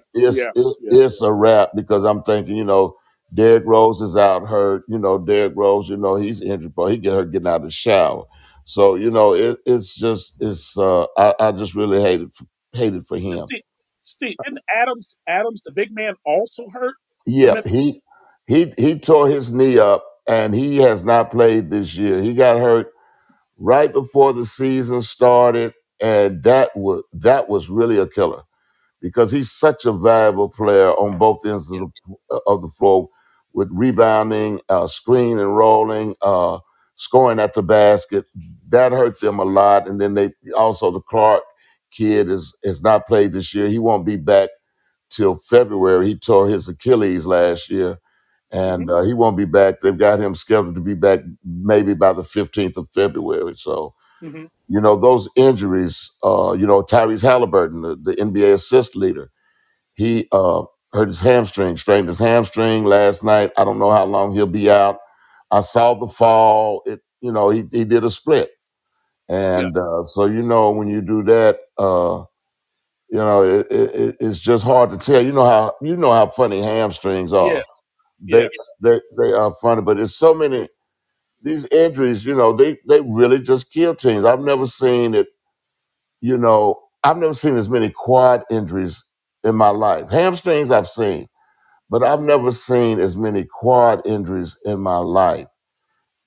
[0.14, 0.50] it's yeah.
[0.54, 0.98] it, Yeah.
[1.06, 2.96] it's a wrap because I'm thinking, you know,
[3.34, 4.84] Derrick Rose is out hurt.
[4.88, 7.64] You know, Derrick Rose, you know, he's injured, but he get hurt getting out of
[7.64, 8.24] the shower.
[8.64, 10.76] So you know, it, it's just it's.
[10.78, 12.32] uh I, I just really hated
[12.72, 13.38] hated for him.
[13.38, 13.62] Steve,
[14.02, 16.94] Steve, isn't Adams Adams the big man also hurt
[17.26, 18.02] Yeah, he
[18.46, 22.22] he he tore his knee up, and he has not played this year.
[22.22, 22.88] He got hurt
[23.58, 28.42] right before the season started, and that was that was really a killer
[29.02, 31.80] because he's such a valuable player on both ends of
[32.30, 33.10] the, of the floor
[33.54, 36.60] with rebounding, uh, screen and rolling, uh,
[36.96, 38.26] scoring at the basket.
[38.70, 39.88] That hurt them a lot.
[39.88, 41.44] And then they also the Clark
[41.92, 43.68] kid is has not played this year.
[43.70, 44.50] He won't be back
[45.10, 46.06] till February.
[46.08, 47.98] He tore his Achilles last year,
[48.52, 49.80] and uh, he won't be back.
[49.80, 53.54] They've got him scheduled to be back maybe by the fifteenth of February.
[53.56, 56.12] So hmm you know those injuries.
[56.24, 59.30] Uh, you know Tyrese Halliburton, the, the NBA assist leader,
[59.94, 63.52] he uh, hurt his hamstring, strained his hamstring last night.
[63.58, 64.98] I don't know how long he'll be out.
[65.50, 66.82] I saw the fall.
[66.86, 68.50] It you know he he did a split,
[69.52, 69.68] Yeah.
[69.68, 71.60] and uh, so you know when you do that.
[71.78, 72.24] Uh,
[73.10, 75.22] you know, it, it, it- it's just hard to tell.
[75.24, 77.60] You know how you know how funny hamstrings Yeah.
[77.60, 77.64] are.
[78.24, 78.48] Yeah.
[78.80, 80.68] They they they are funny, but it's so many
[81.42, 82.24] these injuries.
[82.26, 84.26] You know, they they really just kill teams.
[84.26, 85.28] I've never seen it.
[86.20, 89.04] You know, I've never seen as many quad injuries
[89.44, 90.10] in my life.
[90.10, 91.28] Hamstrings I've seen,
[91.90, 95.48] but I've never seen as many quad injuries in my life.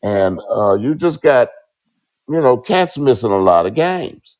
[0.03, 1.49] And uh, you just got
[2.29, 4.37] you know cats missing a lot of games.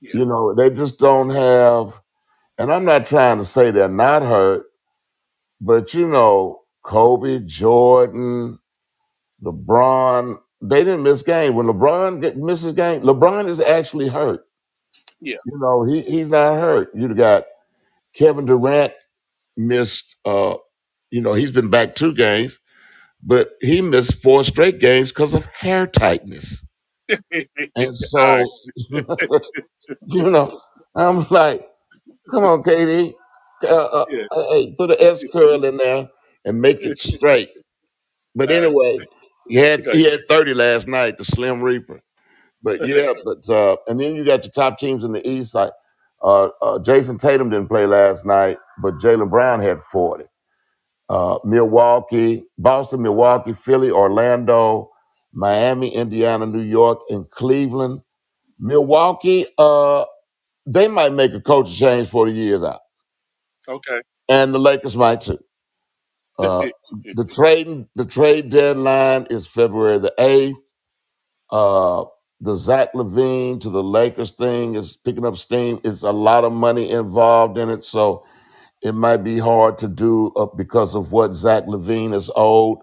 [0.00, 0.12] Yeah.
[0.14, 2.00] You know, they just don't have.
[2.58, 4.64] And I'm not trying to say they're not hurt
[5.60, 8.58] But you know, Kobe, Jordan,
[9.44, 11.54] LeBron, they didn't miss game.
[11.54, 14.46] When LeBron get, misses game, LeBron is actually hurt.
[15.20, 15.36] Yeah.
[15.46, 16.90] You know, he he's not hurt.
[16.94, 17.44] You got
[18.14, 18.92] Kevin Durant
[19.56, 20.16] missed.
[20.24, 20.56] uh,
[21.10, 22.58] you know, he's been back two games,
[23.22, 26.64] but he missed four straight games because of hair tightness.
[27.76, 28.40] And so,
[28.90, 30.60] you know,
[30.96, 31.68] I'm like,
[32.30, 33.14] come on, KD,
[33.64, 34.26] uh, uh, Yeah.
[34.50, 36.08] hey, put an S curl in there
[36.46, 37.50] and make it straight.
[38.34, 38.64] But All right.
[38.64, 38.98] anyway,
[39.48, 42.00] he had he had 30 last night, the Slim Reaper.
[42.62, 45.54] But yeah, but uh, and then you got the top teams in the East.
[45.54, 45.72] Like
[46.22, 50.24] uh, uh, Jayson Tatum didn't play last night, but Jaylen Brown had 40.
[51.08, 54.90] Uh, Milwaukee, Boston, Milwaukee, Philly, Orlando,
[55.32, 58.00] Miami, Indiana, New York, and Cleveland.
[58.58, 60.04] Milwaukee, uh,
[60.66, 62.80] they might make a coaching change for the years out,
[63.68, 64.00] okay.
[64.28, 65.38] and the Lakers might too.
[66.38, 66.66] Uh,
[67.14, 70.58] the trade the trade deadline is February the eighth.
[71.50, 72.04] Uh,
[72.40, 75.80] the Zach LaVine to the Lakers thing is picking up steam.
[75.84, 78.24] It's a lot of money involved in it, so
[78.82, 82.78] it might be hard to do uh, because of what Zach LaVine is owed.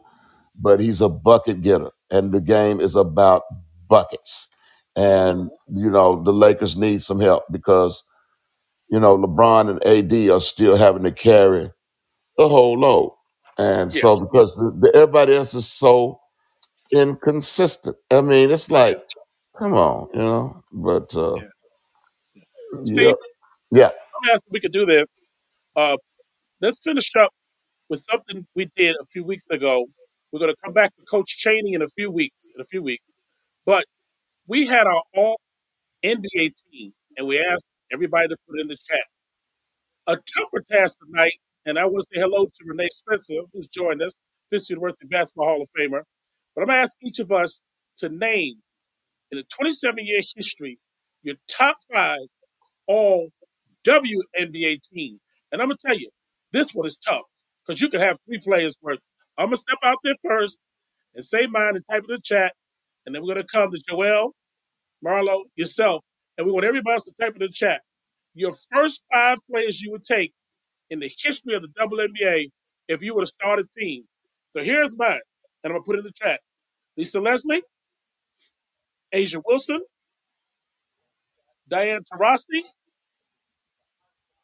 [0.59, 3.43] But he's a bucket getter, and the game is about
[3.89, 4.49] buckets.
[4.95, 8.03] And you know the Lakers need some help because
[8.89, 11.71] you know LeBron and AD are still having to carry
[12.37, 13.13] the whole load,
[13.57, 14.01] and yeah.
[14.01, 16.19] so because the, the, everybody else is so
[16.93, 17.97] inconsistent.
[18.11, 18.77] I mean, it's Yeah.
[18.79, 19.03] like,
[19.57, 20.63] come on, you know.
[20.71, 21.49] But uh, Yeah.
[22.85, 23.15] yeah, Steve,
[23.71, 23.87] yeah.
[23.89, 25.07] I'm asking if we could do this.
[25.75, 25.97] Uh,
[26.61, 27.33] let's finish up
[27.89, 29.87] with something we did a few weeks ago.
[30.31, 32.49] We're going to come back to Coach Cheney in a few weeks.
[32.55, 33.15] In a few weeks,
[33.65, 33.85] but
[34.47, 35.39] we had our all
[36.03, 39.05] NBA team, and we asked everybody to put in the chat.
[40.07, 41.33] A tougher task tonight,
[41.65, 44.11] and I want to say hello to Renee Spencer, who's joined us,
[44.51, 46.01] this University Basketball Hall of Famer.
[46.55, 47.61] But I'm going to ask each of us
[47.97, 48.55] to name,
[49.31, 50.79] in a 27 year history,
[51.23, 52.19] your top five
[52.87, 53.29] all
[53.87, 55.19] WNBA team.
[55.51, 56.09] And I'm going to tell you,
[56.51, 57.23] this one is tough
[57.65, 58.99] because you can have three players worth.
[59.37, 60.59] I'm going to step out there first
[61.15, 62.53] and say mine and type it in the chat.
[63.05, 64.31] And then we're going to come to Joel,
[65.05, 66.03] Marlo, yourself,
[66.37, 67.81] and we want everybody else to type in the chat.
[68.33, 70.33] Your first five players you would take
[70.93, 72.51] in the history of the WNBA
[72.87, 74.03] if you would have started a team.
[74.51, 75.19] So here's mine,
[75.63, 76.39] and I'm to put it in the chat.
[76.95, 77.63] Lisa Leslie,
[79.13, 79.81] A'ja Wilson,
[81.67, 82.61] Diana Taurasi,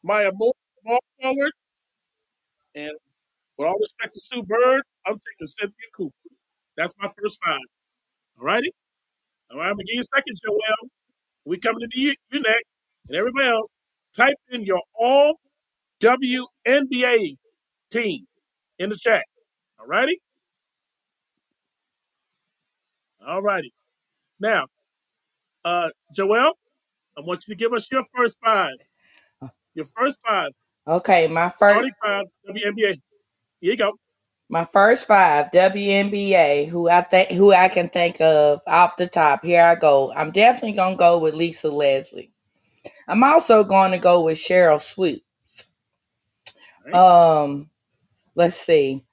[0.02, 0.52] Maya Moore,
[0.82, 1.52] small forward,
[2.74, 2.92] and
[3.56, 6.14] with all respect to Sue Bird, I'm taking Cynthia Cooper.
[6.76, 7.60] That's my first five.
[8.40, 8.72] All righty?
[9.52, 10.90] All right, I'm going to give you a second, Joel.
[11.44, 12.64] We coming to you, you next,
[13.08, 13.68] and everybody else.
[14.16, 15.39] Type in your all
[16.00, 17.36] WNBA
[17.90, 18.26] team
[18.78, 19.24] in the chat.
[19.80, 20.20] All righty?
[23.26, 23.72] All righty.
[24.40, 24.66] Now,
[25.64, 26.54] uh, Joel,
[27.16, 28.74] I want you to give us your first five.
[29.74, 30.52] Your first five.
[30.88, 33.00] Okay, my first Starting five, WNBA.
[33.60, 33.92] Here you go.
[34.48, 39.44] my first five WNBA who I think who I can think of off the top.
[39.44, 40.12] Here I go.
[40.12, 42.32] I'm definitely gonna go with Lisa Leslie.
[43.08, 45.22] I'm also going to go with Sheryl Swoopes.
[46.86, 46.94] Right.
[46.94, 47.70] Um,
[48.34, 49.04] let's see.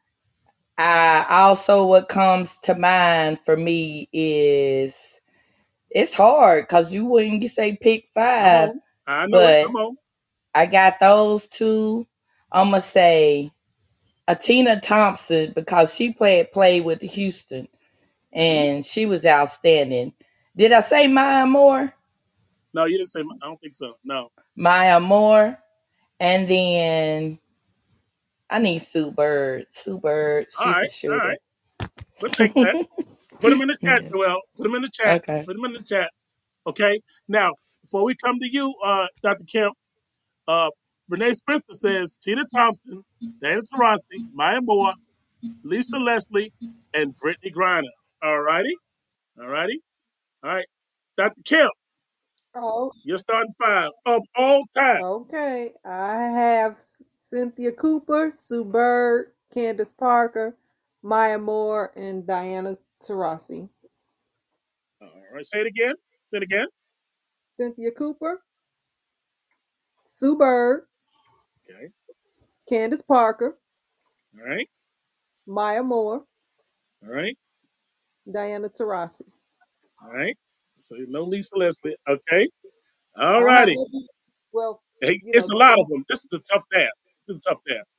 [0.77, 4.95] I also what comes to mind for me is
[5.89, 8.71] it's hard because you wouldn't say pick five.
[9.07, 9.63] I know it.
[9.63, 9.97] but- Come on.
[10.53, 12.07] I got those two.
[12.51, 13.51] I'm gonna say
[14.27, 17.67] Atina Thompson because she played played with Houston
[18.35, 18.39] Mhm.
[18.39, 20.13] and she was outstanding.
[20.55, 21.93] Did I say Maya Moore?
[22.73, 23.21] No, you didn't say.
[23.21, 23.97] I don't think so.
[24.03, 24.31] No.
[24.55, 25.57] Maya Moore,
[26.19, 27.39] and then
[28.49, 29.67] I need Sue Bird.
[29.71, 30.89] Sue Bird, All she's a right.
[31.11, 31.19] All shooter.
[31.19, 31.39] right.
[32.21, 32.77] We'll take that.
[33.41, 34.11] Put them in the chat, Yeah.
[34.13, 34.41] Joel.
[34.57, 35.19] Put them in the chat.
[35.19, 35.47] Okay.
[35.47, 36.11] Put them in the chat.
[36.67, 37.01] Okay.
[37.27, 37.53] Now,
[37.83, 39.45] before we come to you, uh, Dr.
[39.45, 39.75] Kemp,
[40.47, 40.69] uh,
[41.09, 43.03] Renee Spencer says Tina Thompson,
[43.41, 44.93] Dana Taurasi, Maya Moore,
[45.63, 46.53] Lisa Leslie,
[46.93, 47.83] and Brittney Griner.
[48.23, 48.75] All righty.
[49.39, 49.81] All righty.
[50.43, 50.67] All right.
[51.17, 51.41] Dr.
[51.45, 51.71] Kemp,
[52.55, 55.01] Oh, you're starting five of all time.
[55.01, 55.73] okay.
[55.85, 60.55] I have C- Cynthia Cooper, Sue Bird, Candace Parker,
[61.03, 63.67] Maya Moore, and Diana Taurasi.
[65.01, 65.45] All right.
[65.45, 65.95] Say it again.
[66.23, 66.67] Say it again.
[67.51, 68.43] Cynthia Cooper,
[70.05, 70.85] Sue Bird,
[71.69, 71.89] Okay.
[72.69, 73.57] Candace Parker,
[74.39, 74.69] All right.
[75.45, 76.23] Maya Moore,
[77.03, 77.37] All right.
[78.31, 79.23] Diana Taurasi.
[80.01, 80.37] All right.
[80.75, 81.97] So no Lisa Leslie.
[82.07, 82.47] Okay.
[83.17, 83.75] I All don't righty.
[84.53, 86.05] Well, Hey, you it's know, a lot of them.
[86.07, 86.93] This is a tough task.
[87.27, 87.97] This is a tough task.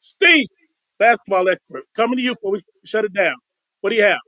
[0.00, 0.48] Steve,
[0.98, 3.36] basketball expert, coming to you before we shut it down.
[3.82, 4.18] What do you have?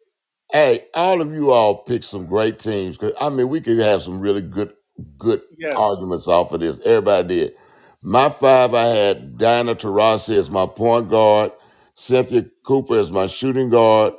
[0.52, 2.96] Hey, all of you all picked some great teams.
[2.98, 4.72] 'cause, I mean, we could have some really good,
[5.18, 5.76] good Yes.
[5.76, 6.80] arguments off of this.
[6.80, 7.54] Everybody did.
[8.02, 11.52] My five, I had Diana Taurasi as my point guard,
[11.96, 14.14] Cynthia Cooper as my shooting guard,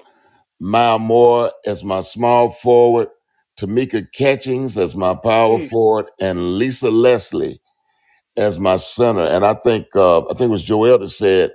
[0.60, 3.10] Maya Moore as my small forward,
[3.60, 7.60] Tamika Catchings as my power Mm, forward, and Lisa Leslie
[8.40, 9.26] as my center.
[9.26, 11.54] And I think uh, I think it was Joel that said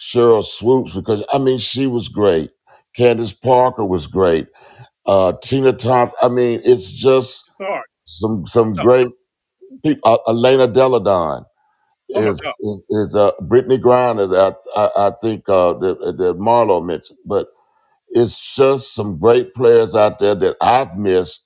[0.00, 2.52] Sheryl Swoopes because I mean she was great.
[2.96, 4.48] Candace Parker was great.
[5.06, 6.18] Uh, Tina Thompson.
[6.22, 7.84] I mean, it's just it's hard.
[8.04, 8.88] some some tough.
[8.88, 9.08] great
[9.84, 10.02] people.
[10.04, 11.44] Uh, Elena Delle Donne
[12.14, 12.54] Oh my is God.
[12.60, 17.18] is, is uh, Brittney Griner that I, I, I think uh, that, that Marlo mentioned.
[17.26, 17.48] But
[18.10, 21.41] it's just some great players out there that I've missed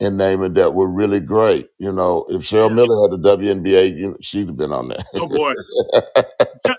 [0.00, 1.68] in naming that were really great.
[1.78, 2.72] You know, if Cheryl.
[2.72, 5.04] Miller had the WNBA, you know, she'd have been on there.
[5.14, 5.54] Oh boy.
[6.66, 6.76] Jeff,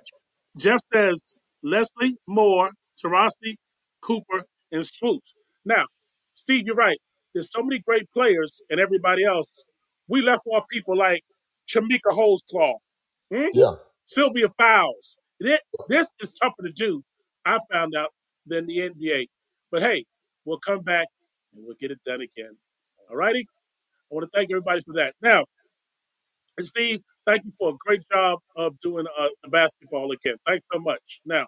[0.57, 2.71] Jeff says Leslie Moore,
[3.03, 3.55] Taurasi,
[4.01, 5.35] Cooper, and Swoopes.
[5.65, 5.85] Now,
[6.33, 6.99] Steve, you're right.
[7.33, 9.63] There's so many great players and everybody else.
[10.07, 11.23] We left off people like
[11.67, 12.75] Chamique Holdsclaw,
[13.33, 13.47] hmm?
[13.53, 13.73] yeah.
[14.05, 15.17] Sylvia Fowles.
[15.41, 17.03] Thi- This is tougher to do,
[17.45, 18.11] I found out,
[18.45, 19.27] than the NBA.
[19.71, 20.05] But hey,
[20.45, 21.07] we'll come back
[21.53, 22.57] and we'll get it done again.
[23.09, 23.45] All righty?
[24.11, 25.15] I want to thank everybody for that.
[25.21, 25.45] Now,
[26.57, 30.35] and Steve, thank you for a great job of doing uh, the basketball again.
[30.45, 31.21] Thanks so much.
[31.25, 31.45] Now,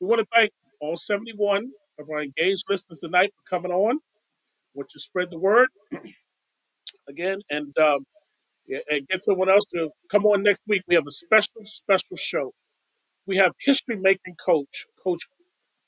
[0.00, 0.50] we want to thank
[0.80, 3.98] all 71 of our engaged listeners tonight for coming on.
[4.74, 5.68] Want to spread the word
[7.08, 8.06] again and um,
[8.90, 10.82] and get someone else to come on next week.
[10.88, 12.52] We have a special, special show.
[13.26, 15.22] We have history making coach, Coach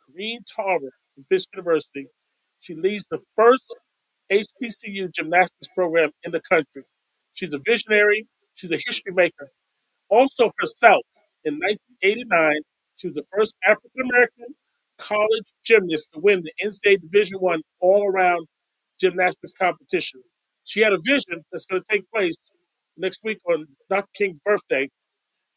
[0.06, 2.06] Corrinne Tarver from Fisk University.
[2.60, 3.76] She leads the first
[4.32, 6.84] HBCU gymnastics program in the country.
[7.34, 8.26] She's a visionary.
[8.55, 9.51] She's a history maker.
[10.09, 11.02] Also herself,
[11.44, 12.62] in 1989,
[12.96, 14.55] she was the first African American
[14.98, 18.46] college gymnast to win the NCAA Division One all-around
[19.01, 20.22] gymnastics competition.
[20.64, 22.36] She had a vision that's going to take place
[22.96, 24.09] next week on Dr.
[24.14, 24.88] King's birthday,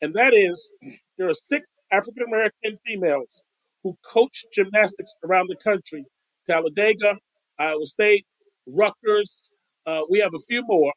[0.02, 0.74] and that is
[1.18, 3.44] there are six African American females
[3.84, 6.06] who coach gymnastics around the country:
[6.48, 7.18] Talladega,
[7.60, 8.26] Iowa State,
[8.68, 9.52] Rutgers.
[9.86, 10.94] Uh, we have a few more.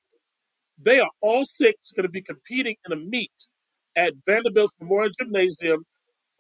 [0.79, 3.33] They are all six going to be competing in a meet
[3.97, 5.85] at Vanderbilt's Memorial Gymnasium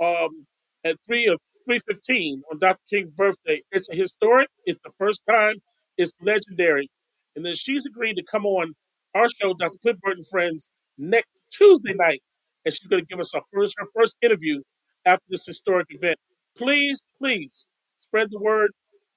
[0.02, 0.46] um,
[0.84, 2.80] at three of three fifteen on Dr.
[2.90, 3.62] King's birthday.
[3.72, 4.48] It's a historic.
[4.66, 5.56] It's the first time.
[5.98, 6.90] It's legendary.
[7.36, 8.74] And then she's agreed to come on
[9.14, 9.78] our show, Dr.
[9.82, 12.22] Cliff Burt and Friends, next Tuesday night,
[12.64, 14.62] and she's going to give us first her first interview
[15.06, 16.18] after this historic event.
[16.56, 17.66] Please, please
[17.98, 18.70] spread the word.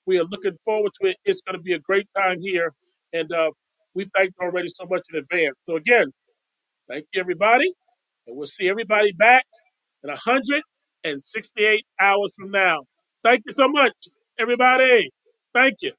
[0.05, 1.17] We are looking forward to it.
[1.25, 2.73] It's going to be a great time here,
[3.13, 3.51] and uh,
[3.95, 5.55] we thanked already so much in advance.
[5.63, 6.07] So again,
[6.89, 7.73] thank you everybody,
[8.27, 9.45] and we'll see everybody back
[10.03, 12.81] in 168 hours from now.
[13.23, 13.93] Thank you so much,
[14.39, 15.11] everybody.
[15.53, 15.93] Thank you.